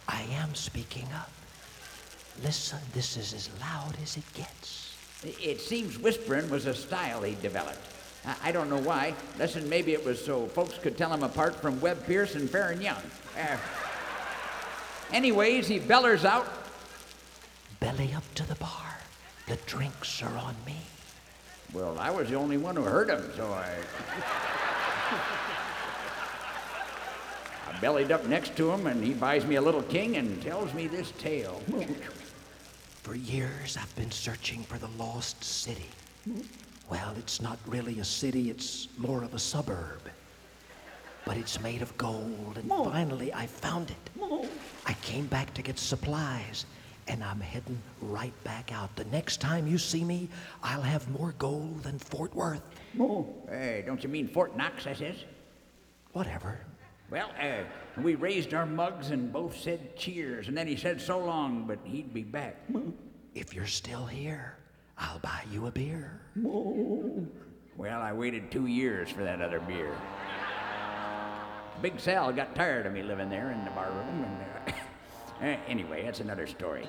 I 0.08 0.22
am 0.34 0.56
speaking 0.56 1.08
up. 1.16 1.30
Listen, 2.44 2.80
this 2.94 3.18
is 3.18 3.34
as 3.34 3.50
loud 3.60 3.96
as 4.02 4.16
it 4.16 4.34
gets. 4.34 4.96
It 5.24 5.60
seems 5.60 5.98
whispering 5.98 6.50
was 6.50 6.68
a 6.68 6.74
style 6.74 7.24
he 7.24 7.36
developed. 7.42 7.80
I- 8.44 8.52
don't 8.52 8.70
know 8.70 8.80
why. 8.80 9.16
Listen, 9.40 9.68
maybe 9.70 9.94
it 9.94 10.04
was 10.06 10.24
so 10.24 10.48
folks 10.48 10.78
could 10.78 10.98
tell 10.98 11.12
him 11.12 11.24
apart 11.24 11.56
from 11.56 11.80
Webb 11.82 12.06
Pierce 12.06 12.36
and 12.36 12.48
Faron 12.50 12.82
Young. 12.82 13.02
Uh, 13.38 13.58
anyways, 15.12 15.68
he 15.68 15.80
bellers 15.80 16.26
out. 16.26 16.48
Belly 17.80 18.14
up 18.14 18.24
to 18.36 18.48
the 18.48 18.56
bar. 18.56 18.98
The 19.48 19.56
drinks 19.66 20.22
are 20.22 20.38
on 20.38 20.56
me. 20.66 20.78
Well, 21.74 21.98
I 22.00 22.12
was 22.12 22.30
the 22.30 22.36
only 22.36 22.58
one 22.58 22.76
who 22.76 22.84
heard 22.84 23.10
him, 23.10 23.32
so 23.36 23.52
I. 23.54 23.70
Bellied 27.82 28.12
up 28.12 28.26
next 28.26 28.56
to 28.58 28.72
him, 28.72 28.88
and 28.88 29.04
he 29.04 29.14
buys 29.14 29.46
me 29.46 29.56
a 29.56 29.62
little 29.62 29.84
king 29.84 30.18
and 30.18 30.42
tells 30.42 30.74
me 30.74 30.88
this 30.88 31.12
tale. 31.20 31.62
For 33.04 33.16
years, 33.16 33.78
I've 33.78 33.96
been 33.96 34.12
searching 34.12 34.64
for 34.64 34.78
the 34.78 34.90
lost 34.98 35.44
city. 35.44 35.90
Well, 36.90 37.14
it's 37.18 37.42
not 37.42 37.60
really 37.68 38.00
a 38.00 38.04
city, 38.04 38.50
it's 38.50 38.88
more 38.98 39.24
of 39.24 39.34
a 39.34 39.40
suburb. 39.40 40.02
But 41.26 41.38
it's 41.38 41.60
made 41.62 41.82
of 41.82 41.96
gold, 41.98 42.58
and 42.58 42.70
finally 42.70 43.34
I 43.34 43.46
found 43.46 43.92
it. 43.92 44.22
I 44.86 44.94
came 44.94 45.28
back 45.28 45.54
to 45.54 45.62
get 45.62 45.78
supplies, 45.78 46.66
and 47.08 47.24
I'm 47.24 47.40
heading 47.40 47.78
right 48.02 48.34
back 48.44 48.72
out. 48.74 48.96
The 48.96 49.06
next 49.06 49.40
time 49.40 49.68
you 49.68 49.78
see 49.78 50.04
me, 50.04 50.30
I'll 50.64 50.82
have 50.82 51.08
more 51.10 51.34
gold 51.38 51.84
than 51.84 52.00
Fort 52.00 52.34
Worth. 52.34 52.64
Hey, 53.50 53.82
eh, 53.84 53.86
don't 53.86 54.02
you 54.02 54.10
mean 54.10 54.28
Fort 54.28 54.58
Knox? 54.58 54.88
I 54.88 54.94
says. 54.94 55.16
Whatever. 56.14 56.60
Well, 57.10 57.32
uh, 57.42 57.64
we 58.02 58.16
raised 58.16 58.54
our 58.54 58.66
mugs 58.66 59.12
and 59.12 59.32
both 59.32 59.58
said 59.58 59.96
cheers, 59.96 60.50
and 60.50 60.58
then 60.58 60.68
he 60.68 60.76
said 60.76 61.00
so 61.00 61.20
long, 61.20 61.66
but 61.66 61.80
he'd 61.86 62.14
be 62.14 62.24
back. 62.24 62.58
If 63.34 63.54
you're 63.54 63.66
still 63.66 64.06
here, 64.06 64.58
I'll 64.98 65.20
buy 65.20 65.44
you 65.52 65.68
a 65.68 65.72
beer. 65.72 66.20
Well, 67.78 68.02
I 68.02 68.12
waited 68.12 68.52
two 68.52 68.66
years 68.66 69.10
for 69.10 69.24
that 69.24 69.42
other 69.42 69.60
beer. 69.62 69.96
Big 71.82 72.00
Sal 72.00 72.34
got 72.34 72.56
tired 72.56 72.88
of 72.88 72.94
me 72.94 73.04
living 73.04 73.30
there 73.30 73.52
in 73.52 73.64
the 73.64 73.72
bar 73.72 73.92
room, 73.92 74.26
and 74.26 74.74
uh, 74.74 74.78
eh, 75.46 75.58
anyway, 75.68 76.04
that's 76.04 76.20
another 76.20 76.48
story. 76.48 76.88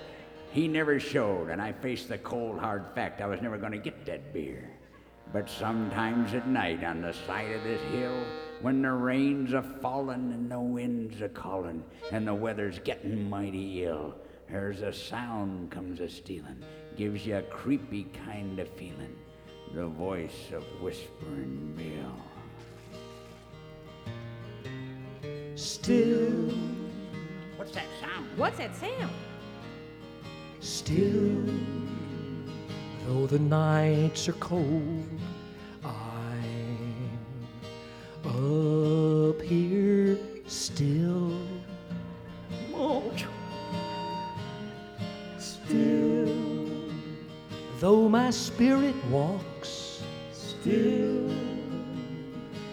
He 0.50 0.66
never 0.66 0.98
showed, 0.98 1.50
and 1.50 1.60
I 1.60 1.72
faced 1.72 2.08
the 2.08 2.18
cold, 2.18 2.58
hard 2.58 2.86
fact 2.94 3.20
I 3.20 3.26
was 3.26 3.42
never 3.42 3.58
going 3.58 3.72
to 3.72 3.78
get 3.78 4.06
that 4.06 4.32
beer. 4.32 4.70
But 5.30 5.50
sometimes 5.50 6.32
at 6.32 6.48
night 6.48 6.82
on 6.82 7.02
the 7.02 7.12
side 7.12 7.52
of 7.52 7.62
this 7.64 7.82
hill, 7.92 8.16
when 8.60 8.82
the 8.82 8.90
rains 8.90 9.52
a 9.52 9.62
falling 9.62 10.32
and 10.32 10.50
the 10.50 10.58
winds 10.60 11.22
a 11.22 11.28
calling 11.28 11.82
and 12.10 12.26
the 12.26 12.34
weather's 12.34 12.78
getting 12.80 13.28
mighty 13.30 13.84
ill, 13.84 14.14
there's 14.50 14.82
a 14.82 14.92
sound 14.92 15.70
comes 15.70 16.00
a 16.00 16.08
stealing, 16.08 16.62
gives 16.96 17.26
you 17.26 17.36
a 17.36 17.42
creepy 17.42 18.04
kind 18.26 18.58
of 18.58 18.68
feeling. 18.70 19.14
the 19.74 19.86
voice 19.86 20.50
of 20.54 20.64
Whispering 20.80 21.74
Bill. 21.76 22.14
Still, 25.54 26.52
What's 27.56 27.72
that 27.72 27.86
sound? 28.00 28.26
What's 28.36 28.58
that 28.58 28.74
sound? 28.76 29.10
still, 30.60 31.44
though 33.06 33.26
the 33.26 33.38
nights 33.38 34.28
are 34.28 34.32
cold, 34.34 35.17
up 38.48 39.42
here 39.42 40.18
still. 40.46 41.32
Still, 45.38 46.90
though 47.78 48.08
my 48.08 48.30
spirit 48.30 48.94
walks, 49.10 50.02
still, 50.32 51.30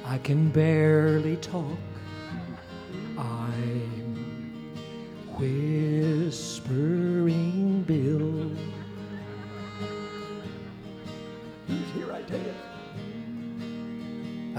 I 0.05 0.17
can 0.19 0.47
barely 0.49 1.35
talk. 1.35 1.77
I'm 3.17 4.15
whispering 5.37 6.55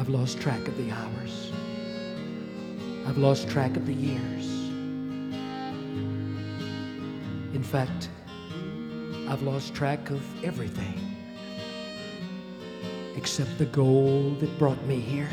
I've 0.07 0.15
lost 0.15 0.41
track 0.41 0.69
of 0.69 0.77
the 0.77 0.93
hours. 0.93 1.51
I've 3.09 3.19
lost 3.19 3.49
track 3.49 3.77
of 3.77 3.87
the 3.87 3.93
years. 3.93 4.47
In 7.53 7.65
fact, 7.65 8.09
I've 9.29 9.43
lost 9.43 9.75
track 9.75 10.11
of 10.11 10.23
everything 10.45 11.17
except 13.17 13.59
the 13.59 13.65
goal 13.65 14.31
that 14.39 14.57
brought 14.61 14.81
me 14.85 15.01
here. 15.01 15.29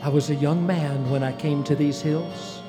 I 0.00 0.08
was 0.08 0.30
a 0.30 0.34
young 0.34 0.66
man 0.66 1.10
when 1.10 1.22
I 1.22 1.32
came 1.32 1.62
to 1.64 1.76
these 1.76 2.00
hills. 2.00 2.62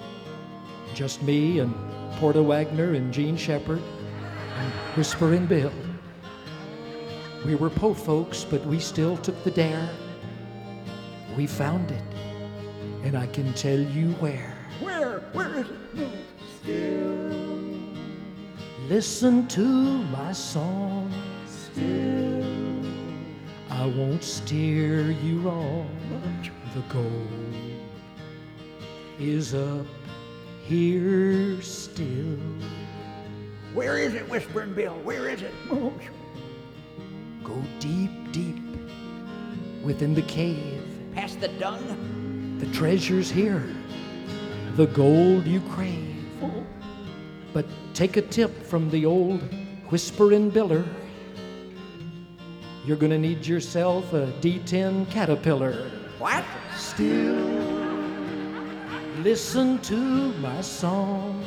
Just 0.94 1.24
me 1.24 1.60
and 1.60 1.74
Porter 2.18 2.44
Wagoner 2.44 2.94
and 2.94 3.14
Jean 3.14 3.38
Shepard 3.38 3.82
and 4.58 4.74
Whispering 4.98 5.46
Bill. 5.46 5.72
We 7.46 7.56
were 7.56 7.72
po 7.72 7.96
folks, 7.96 8.44
but 8.44 8.64
we 8.66 8.80
still 8.80 9.18
took 9.18 9.44
the 9.44 9.50
dare. 9.50 9.90
We 11.36 11.48
found 11.48 11.90
it, 11.90 12.04
and 13.04 13.18
I 13.18 13.26
can 13.26 13.52
tell 13.54 13.80
you 13.80 14.12
where. 14.20 14.56
Where? 14.80 15.22
Where 15.34 15.60
is 15.60 15.68
it? 15.96 16.10
Still. 16.62 17.32
Listen 18.88 19.48
to 19.48 19.64
my 19.64 20.32
song. 20.34 21.12
Still, 21.48 22.86
I 23.72 23.88
won't 23.88 24.24
steer 24.24 25.10
you 25.10 25.40
wrong. 25.40 25.90
The 26.76 26.82
goal 26.94 27.28
is 29.20 29.56
up 29.56 29.88
here 30.64 31.60
still. 31.62 32.38
Where 33.74 33.98
is 33.98 34.14
it, 34.14 34.30
Whispering 34.30 34.74
Bill? 34.74 34.94
Where 35.04 35.28
is 35.28 35.42
it? 35.42 35.54
Go 37.52 37.62
deep, 37.80 38.32
deep 38.32 38.62
within 39.84 40.14
the 40.14 40.22
cave. 40.22 40.82
Past 41.14 41.42
the 41.42 41.50
dung? 41.50 42.58
The 42.60 42.66
treasure's 42.68 43.30
here, 43.30 43.68
the 44.78 44.88
gold 44.88 45.46
you 45.46 45.60
crave. 45.72 46.16
But 47.52 47.66
take 47.94 48.16
a 48.16 48.22
tip 48.22 48.64
from 48.64 48.90
the 48.90 49.06
old 49.06 49.42
whisperin' 49.90 50.50
biller. 50.50 50.88
You're 52.86 52.96
gonna 52.96 53.18
need 53.18 53.46
yourself 53.46 54.14
a 54.14 54.32
D10 54.40 55.12
caterpillar. 55.12 55.92
What? 56.20 56.46
Still, 56.78 57.36
listen 59.24 59.78
to 59.80 59.98
my 60.40 60.62
song. 60.62 61.44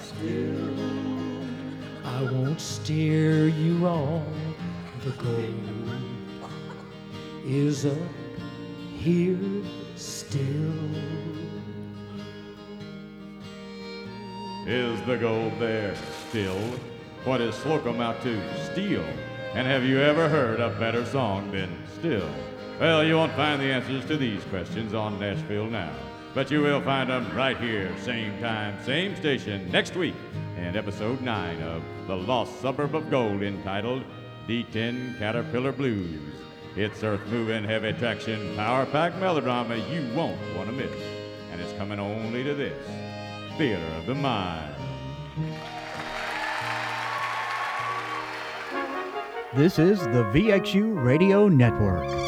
Still, 0.00 0.76
I 2.04 2.22
won't 2.30 2.60
steer 2.60 3.48
you 3.48 3.78
wrong. 3.78 4.47
The 5.04 5.10
gold 5.22 6.50
is 7.44 7.86
up 7.86 7.96
here 8.96 9.38
still. 9.94 10.74
Is 14.66 15.00
the 15.02 15.16
gold 15.16 15.52
there 15.60 15.94
still? 16.28 16.58
What 17.22 17.40
is 17.40 17.54
Slocum 17.54 18.00
out 18.00 18.20
to 18.22 18.64
steal? 18.64 19.04
And 19.54 19.68
have 19.68 19.84
you 19.84 20.00
ever 20.00 20.28
heard 20.28 20.58
a 20.58 20.70
better 20.80 21.06
song 21.06 21.52
than 21.52 21.70
Still? 22.00 22.28
Well, 22.80 23.04
you 23.04 23.14
won't 23.16 23.32
find 23.32 23.60
the 23.60 23.72
answers 23.72 24.04
to 24.06 24.16
these 24.16 24.42
questions 24.44 24.94
on 24.94 25.20
Nashville 25.20 25.66
Now, 25.66 25.92
but 26.34 26.50
you 26.50 26.60
will 26.60 26.80
find 26.80 27.08
them 27.08 27.36
right 27.36 27.56
here, 27.56 27.94
same 28.02 28.36
time, 28.40 28.76
same 28.84 29.14
station, 29.14 29.70
next 29.70 29.94
week, 29.94 30.16
in 30.56 30.76
episode 30.76 31.20
9 31.20 31.62
of 31.62 31.82
The 32.08 32.16
Lost 32.16 32.60
Suburb 32.60 32.96
of 32.96 33.10
Gold, 33.10 33.42
entitled 33.42 34.02
D10 34.48 35.18
Caterpillar 35.18 35.72
Blues. 35.72 36.32
It's 36.74 37.04
earth 37.04 37.20
moving, 37.26 37.64
heavy 37.64 37.92
traction, 37.92 38.56
power 38.56 38.86
packed 38.86 39.18
melodrama 39.18 39.76
you 39.76 40.08
won't 40.14 40.40
want 40.56 40.70
to 40.70 40.72
miss. 40.74 40.90
And 41.52 41.60
it's 41.60 41.74
coming 41.74 42.00
only 42.00 42.42
to 42.44 42.54
this 42.54 42.88
Theater 43.58 43.84
of 43.98 44.06
the 44.06 44.14
Mind. 44.14 44.74
This 49.54 49.78
is 49.78 50.00
the 50.00 50.24
VXU 50.32 51.04
Radio 51.04 51.48
Network. 51.48 52.27